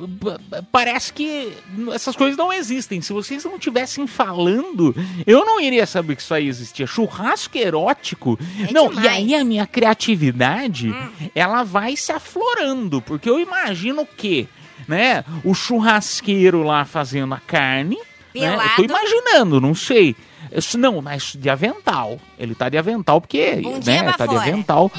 [0.72, 1.53] parece que
[1.93, 3.01] essas coisas não existem.
[3.01, 6.84] Se vocês não estivessem falando, eu não iria saber que isso aí existia.
[6.84, 8.36] Churrasco erótico.
[8.72, 10.93] não, e aí a minha criatividade,
[11.32, 14.49] ela vai se aflorando, porque eu imagino que,
[14.89, 17.99] né, o churrasqueiro lá fazendo a carne,
[18.34, 20.16] né, eu tô imaginando, não sei.
[20.53, 22.18] Isso, não, mas de avental.
[22.38, 24.49] Ele tá de avental porque, Bundinha né, tá de fora.
[24.49, 24.90] avental.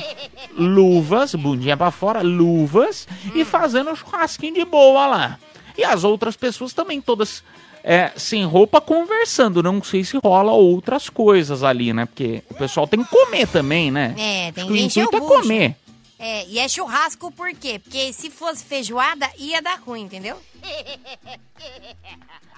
[0.57, 3.31] Luvas, bundinha pra fora, luvas Hum.
[3.35, 5.39] e fazendo um churrasquinho de boa lá.
[5.77, 7.43] E as outras pessoas também todas
[7.83, 9.63] é, sem roupa conversando.
[9.63, 12.05] Não sei se rola outras coisas ali, né?
[12.05, 14.13] Porque o pessoal tem que comer também, né?
[14.17, 15.75] É, tem Acho gente o intuito é comer.
[16.19, 17.79] É, e é churrasco por quê?
[17.79, 20.37] Porque se fosse feijoada, ia dar ruim, entendeu?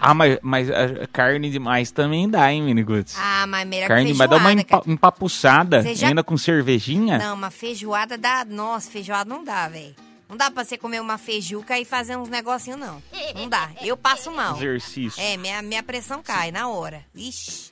[0.04, 3.16] Ah, mas, mas a carne demais também dá, hein, Miniguts?
[3.20, 7.20] Ah, mas melhor Carne que vai dar feijoada, uma empa empapuçada, já- ainda com cervejinha.
[7.20, 8.44] Não, uma feijoada dá.
[8.44, 9.96] Nossa, feijoada não dá, velho.
[10.28, 13.00] Não dá pra você comer uma feijuca e fazer uns negocinhos, não.
[13.36, 13.70] Não dá.
[13.82, 14.56] Eu passo mal.
[14.58, 15.22] Exercício.
[15.22, 17.06] É, minha, minha pressão cai na hora.
[17.14, 17.71] Ixi.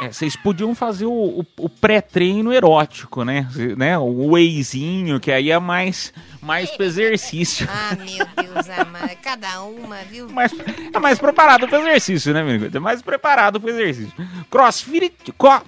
[0.00, 3.46] É, vocês podiam fazer o, o- o pré-treino erótico, né?
[3.76, 3.96] né?
[3.96, 7.66] O wheyzinho, que aí é mais, mais pro exercício.
[7.70, 9.16] Ah, meu Deus amado.
[9.22, 10.28] Cada uma, viu?
[10.30, 10.52] mais,
[10.92, 12.74] é mais preparado pro exercício, né, Miniguts?
[12.74, 14.12] É mais preparado pro exercício.
[14.50, 15.14] Crossfit,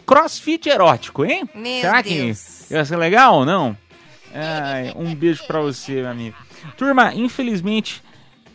[0.04, 1.48] crossfit erótico, hein?
[1.54, 2.64] Meu Será Deus.
[2.68, 3.76] que ia ser legal ou não?
[4.34, 6.36] Ai, um beijo pra você, meu amigo.
[6.76, 8.02] Turma, infelizmente,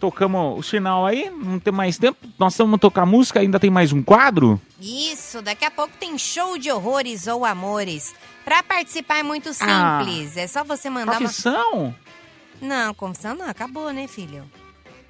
[0.01, 2.17] tocamos o sinal aí, não tem mais tempo.
[2.37, 4.59] Nós estamos tocar música, ainda tem mais um quadro?
[4.81, 8.13] Isso, daqui a pouco tem show de horrores ou amores.
[8.43, 9.99] Pra participar é muito Ah.
[10.03, 10.35] simples.
[10.35, 11.73] É só você mandar Profissão?
[11.73, 11.95] uma.
[12.85, 14.43] Não, confissão não, acabou, né, filho?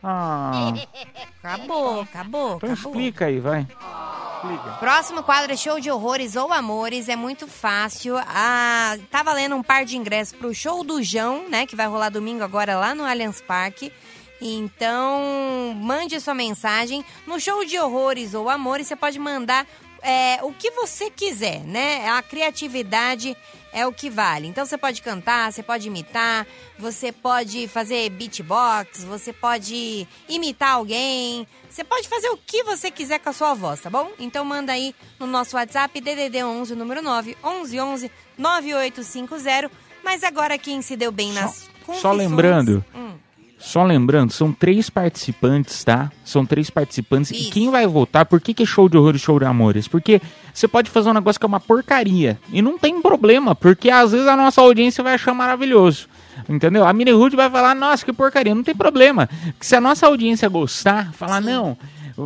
[0.04, 0.74] Ah,
[1.44, 2.92] Acabou, acabou, então acabou.
[2.92, 3.62] explica aí, vai.
[3.62, 4.72] Explica.
[4.80, 8.16] Próximo quadro é show de horrores ou amores, é muito fácil.
[8.18, 12.10] Ah, tá valendo um par de ingressos pro show do Jão, né, que vai rolar
[12.10, 13.92] domingo agora lá no Allianz Parque.
[14.42, 17.06] Então, mande sua mensagem.
[17.28, 19.68] No show de horrores ou amores, você pode mandar
[20.02, 22.10] é, o que você quiser, né?
[22.10, 23.38] A criatividade
[23.72, 24.48] é o que vale.
[24.48, 26.46] Então você pode cantar, você pode imitar,
[26.78, 33.20] você pode fazer beatbox, você pode imitar alguém, você pode fazer o que você quiser
[33.20, 34.10] com a sua voz, tá bom?
[34.20, 39.72] Então manda aí no nosso WhatsApp DDD 11 número 9 11 11 9850.
[40.04, 41.52] Mas agora quem se deu bem nas
[41.86, 43.14] Só confissões- lembrando, Hum.
[43.62, 46.12] Só lembrando, são três participantes, tá?
[46.26, 47.30] São três participantes.
[47.30, 49.88] E quem vai votar, por que, que é show de horror e show de amores?
[49.88, 50.20] Porque
[50.52, 52.40] você pode fazer um negócio que é uma porcaria.
[52.52, 56.10] E não tem problema, porque às vezes a nossa audiência vai achar maravilhoso.
[56.50, 56.86] Entendeu?
[56.86, 58.56] A Mini Hood vai falar, nossa, que porcaria.
[58.56, 59.28] Não tem problema.
[59.28, 61.78] Porque se a nossa audiência gostar, falar, não,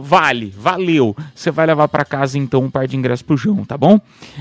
[0.02, 1.16] vale, valeu.
[1.34, 4.00] Você vai levar pra casa então um par de ingressos pro João, tá bom?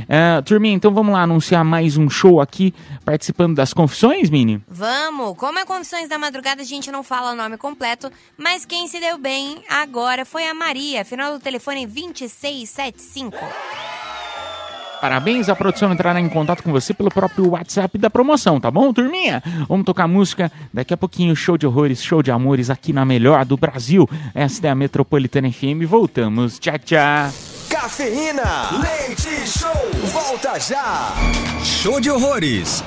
[0.08, 2.74] É, turminha, então vamos lá anunciar mais um show aqui,
[3.04, 4.62] participando das confissões, Mini?
[4.68, 5.36] Vamos!
[5.36, 9.00] Como é Confissões da Madrugada, a gente não fala o nome completo, mas quem se
[9.00, 13.36] deu bem agora foi a Maria, final do telefone 2675.
[15.04, 18.90] Parabéns, a produção entrará em contato com você pelo próprio WhatsApp da promoção, tá bom,
[18.90, 19.42] turminha?
[19.68, 23.44] Vamos tocar música, daqui a pouquinho show de horrores, show de amores aqui na melhor
[23.44, 24.08] do Brasil.
[24.34, 27.30] Esta é a Metropolitana FM, voltamos, tchau, tchau.
[27.68, 31.12] Cafeína, leite show, volta já.
[31.62, 32.82] Show de horrores.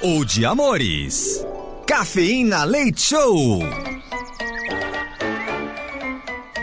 [0.00, 1.44] Ou de amores.
[1.84, 3.58] Cafeína Leite Show.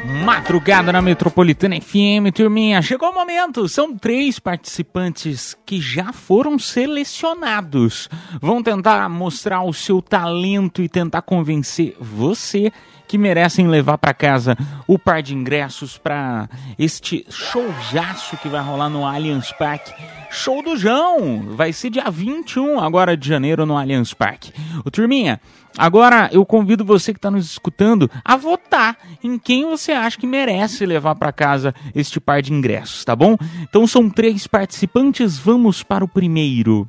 [0.08, 2.82] Madrugada na Metropolitana FM, turminha.
[2.82, 3.68] Chegou o momento.
[3.68, 8.10] São três participantes que já foram selecionados.
[8.42, 12.72] Vão tentar mostrar o seu talento e tentar convencer você
[13.08, 18.90] que merecem levar para casa o par de ingressos para este showzaço que vai rolar
[18.90, 19.94] no Allianz Parque.
[20.30, 21.56] Show do João!
[21.56, 24.54] Vai ser dia 21 agora de janeiro no Allianz Parque.
[24.86, 25.40] Ô turminha,
[25.78, 30.28] agora eu convido você que está nos escutando a votar em quem você acha que
[30.28, 33.38] merece levar para casa este par de ingressos, tá bom?
[33.62, 36.88] Então são três participantes, vamos para o primeiro.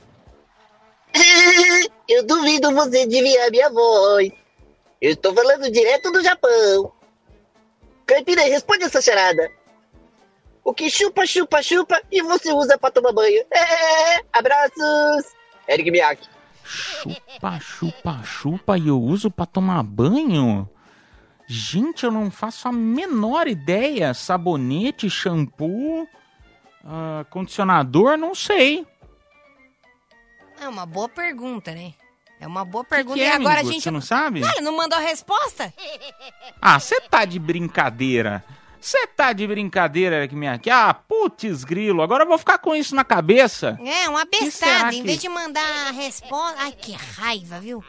[2.08, 4.30] Eu duvido você adivinhar minha voz.
[5.00, 6.92] Eu estou falando direto do Japão.
[8.06, 9.50] Caipira, responde essa charada.
[10.64, 13.44] O que chupa, chupa, chupa e você usa pra tomar banho.
[13.50, 15.34] É, abraços.
[15.68, 16.28] Eric Miyake.
[16.68, 20.68] Chupa, chupa, chupa e eu uso para tomar banho?
[21.46, 24.12] Gente, eu não faço a menor ideia.
[24.12, 26.06] Sabonete, shampoo,
[26.84, 28.86] ah, condicionador, não sei.
[30.60, 31.94] É uma boa pergunta, né?
[32.38, 33.16] É uma boa pergunta.
[33.16, 33.70] que é, e agora amigo?
[33.70, 33.82] a gente.
[33.84, 34.42] Você não sabe?
[34.42, 35.72] Cara, não mandou a resposta?
[36.60, 38.44] Ah, você tá de brincadeira.
[38.80, 40.70] Você tá de brincadeira aqui, minha aqui.
[40.70, 42.02] Ah, putz, grilo.
[42.02, 43.78] Agora eu vou ficar com isso na cabeça.
[43.84, 44.94] É, uma bestada.
[44.94, 46.56] Em que- vez de mandar a resposta.
[46.58, 47.82] Ai, que raiva, viu?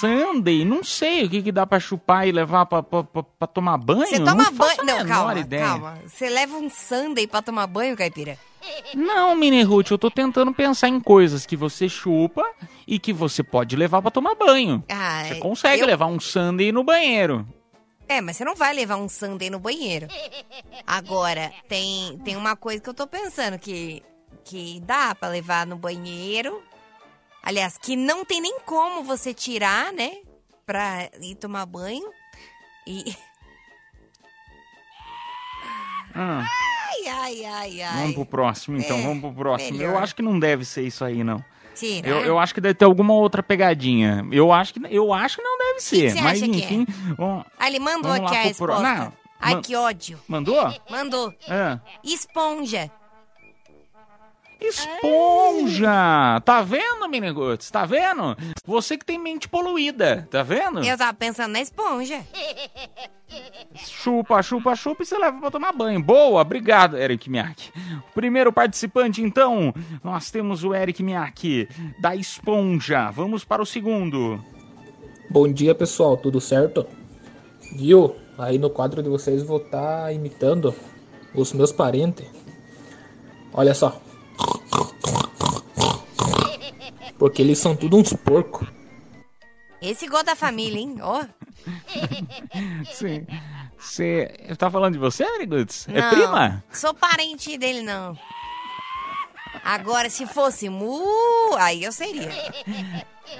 [0.00, 3.46] Sunday, não sei o que, que dá pra chupar e levar pra, pra, pra- pra
[3.46, 4.06] tomar banho.
[4.06, 4.84] Você toma banho.
[4.84, 5.64] Não, calma, ideia.
[5.64, 5.98] calma.
[6.06, 8.38] Você leva um sundae pra tomar banho, caipira?
[8.94, 12.42] Não, Mini Ruth, eu tô tentando pensar em coisas que você chupa
[12.86, 14.82] e que você pode levar pra tomar banho.
[14.88, 17.46] Ah, Você consegue eu- levar um Sunday no banheiro.
[18.08, 20.06] É, mas você não vai levar um sundae no banheiro.
[20.86, 24.02] Agora, tem, tem uma coisa que eu tô pensando que,
[24.44, 26.62] que dá pra levar no banheiro.
[27.42, 30.18] Aliás, que não tem nem como você tirar, né?
[30.66, 32.10] Pra ir tomar banho.
[32.86, 33.16] E.
[36.14, 38.00] Ah, Ai, ai, ai, ai.
[38.02, 39.80] vamos pro próximo, então, É, vamos pro próximo.
[39.82, 40.02] Eu melhor.
[40.02, 41.44] acho que não deve ser isso aí, não.
[41.74, 42.08] Tira.
[42.08, 44.26] Eu, eu acho que deve ter alguma outra pegadinha.
[44.32, 46.14] Eu acho que, eu acho que não deve ser.
[46.22, 46.64] mas acha que é?
[46.64, 46.86] enfim.
[47.16, 48.82] vamos- Ah, ele mandou aqui a pro pro- resposta.
[48.82, 50.18] Não, Ai, man- que ódio.
[50.28, 50.74] Mandou?
[50.90, 51.34] Mandou.
[51.48, 51.78] É.
[52.02, 52.90] Esponja.
[54.60, 56.40] Esponja!
[56.44, 57.70] Tá vendo, Miniguts?
[57.70, 58.36] Tá vendo?
[58.64, 60.82] Você que tem mente poluída, tá vendo?
[60.84, 62.20] Eu tava pensando na esponja.
[63.74, 66.02] Chupa, chupa, chupa e você leva pra tomar banho.
[66.02, 67.72] Boa, obrigado, Eric Miak.
[68.14, 73.10] Primeiro participante, então, nós temos o Eric Miak, da Esponja.
[73.10, 74.42] Vamos para o segundo.
[75.28, 76.86] Bom dia, pessoal, tudo certo?
[77.76, 78.14] Viu?
[78.38, 80.74] Aí no quadro de vocês vou estar imitando
[81.34, 82.26] os meus parentes.
[83.52, 84.00] Olha só.
[87.18, 88.68] Porque eles são tudo uns porcos.
[89.80, 90.96] Esse gol da família, hein?
[91.00, 91.24] Ó.
[92.92, 93.26] Sim.
[93.78, 94.28] Você
[94.58, 95.86] tá falando de você, Miniguts?
[95.88, 96.64] É prima?
[96.72, 98.16] Sou parente dele, não.
[99.62, 101.02] Agora, se fosse mu,
[101.58, 102.30] aí eu seria.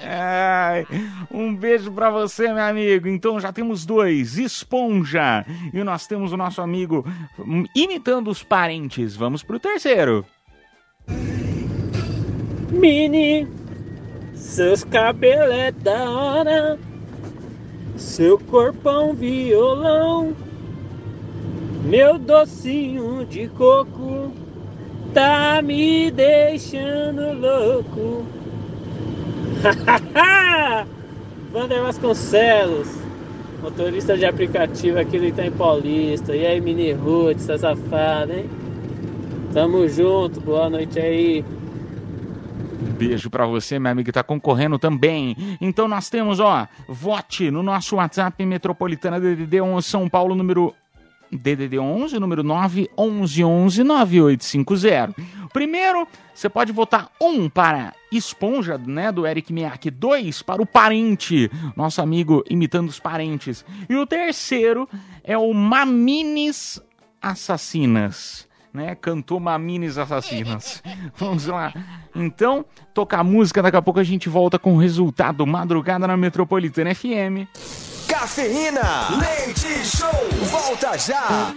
[0.01, 0.85] Ai,
[1.29, 3.07] um beijo pra você, meu amigo.
[3.07, 5.45] Então já temos dois, Esponja.
[5.73, 7.05] E nós temos o nosso amigo
[7.37, 9.15] hum, imitando os parentes.
[9.15, 10.25] Vamos pro terceiro.
[12.71, 13.47] Mini,
[14.33, 16.79] seus cabelos é da hora.
[17.95, 20.35] Seu corpão violão,
[21.85, 24.33] meu docinho de coco,
[25.13, 28.25] tá me deixando louco.
[31.53, 32.89] Vander Vasconcelos,
[33.63, 36.35] motorista de aplicativo aqui do Itaim Paulista.
[36.35, 38.49] E aí, Mini Ruth, tá safado, hein?
[39.55, 41.45] Tamo junto, boa noite aí.
[42.99, 45.57] Beijo pra você, meu amigo, que tá concorrendo também.
[45.61, 50.75] Então nós temos, ó, vote no nosso WhatsApp Metropolitana DDD 11 São Paulo, número
[51.31, 55.15] DDD 11, número 9 11 11 9850.
[55.53, 61.49] Primeiro, você pode votar um para Esponja, né, do Eric Miak, dois para o Parente,
[61.77, 63.63] nosso amigo imitando os parentes.
[63.87, 64.85] E o terceiro
[65.23, 66.81] é o Mamines
[67.21, 68.95] Assassinas né?
[68.95, 70.83] Cantou Mamines Assassinas.
[71.17, 71.73] Vamos lá.
[72.13, 75.45] Então, tocar música, daqui a pouco a gente volta com o resultado.
[75.47, 77.47] Madrugada na Metropolitana FM.
[78.07, 80.09] Cafeína, leite show,
[80.51, 81.53] volta já.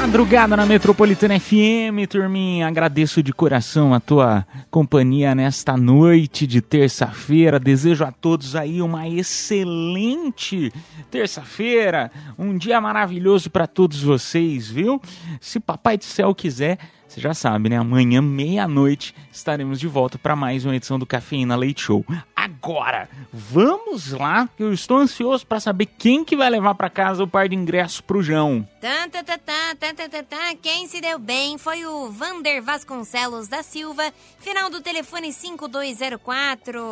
[0.00, 2.66] Madrugada na Metropolitana FM, turminha.
[2.66, 7.60] Agradeço de coração a tua companhia nesta noite de terça-feira.
[7.60, 10.72] Desejo a todos aí uma excelente
[11.10, 15.00] terça-feira, um dia maravilhoso para todos vocês, viu?
[15.40, 17.76] Se Papai do Céu quiser, você já sabe, né?
[17.76, 22.02] Amanhã, meia-noite, estaremos de volta para mais uma edição do Cafeína Leite Show.
[22.42, 27.22] Agora, vamos lá, que eu estou ansioso para saber quem que vai levar para casa
[27.22, 28.68] o par de ingressos pro João.
[28.80, 29.10] Tan.
[30.60, 36.82] Quem se deu bem foi o Vander Vasconcelos da Silva, final do telefone 5204.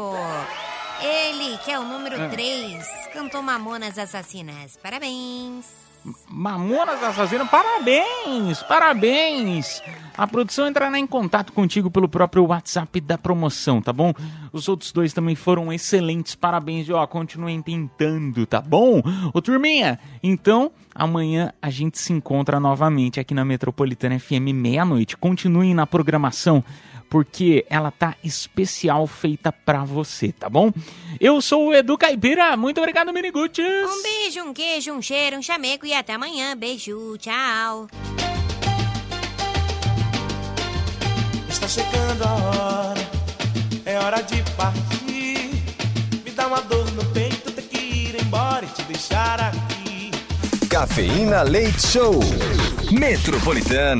[1.02, 2.28] Ele, que é o número É.
[2.28, 4.76] 3, cantou Mamonas Assassinas.
[4.76, 5.89] Parabéns.
[6.30, 9.82] Mamonas Assassinas, parabéns, parabéns.
[10.16, 14.12] A produção entrará em contato contigo pelo próprio WhatsApp da promoção, tá bom?
[14.52, 19.02] Os outros dois também foram excelentes, parabéns e ó, continuem tentando, tá bom?
[19.32, 25.16] Ô turminha, então amanhã a gente se encontra novamente aqui na Metropolitana FM meia-noite.
[25.16, 26.64] Continuem na programação
[27.10, 30.72] porque ela tá especial feita pra você, tá bom?
[31.20, 33.58] Eu sou o Edu Caipira, muito obrigado, Miniguts.
[33.58, 36.56] Um beijo, um queijo, um cheiro, um chameco e até amanhã.
[36.56, 37.88] Beijo, tchau.
[41.48, 43.10] Está chegando a hora,
[43.84, 45.50] é hora de partir.
[46.24, 50.12] Me dá uma dor no peito, ter que ir embora e te deixar aqui.
[50.68, 52.20] Cafeína Leite Show.
[52.92, 53.98] Metropolitana.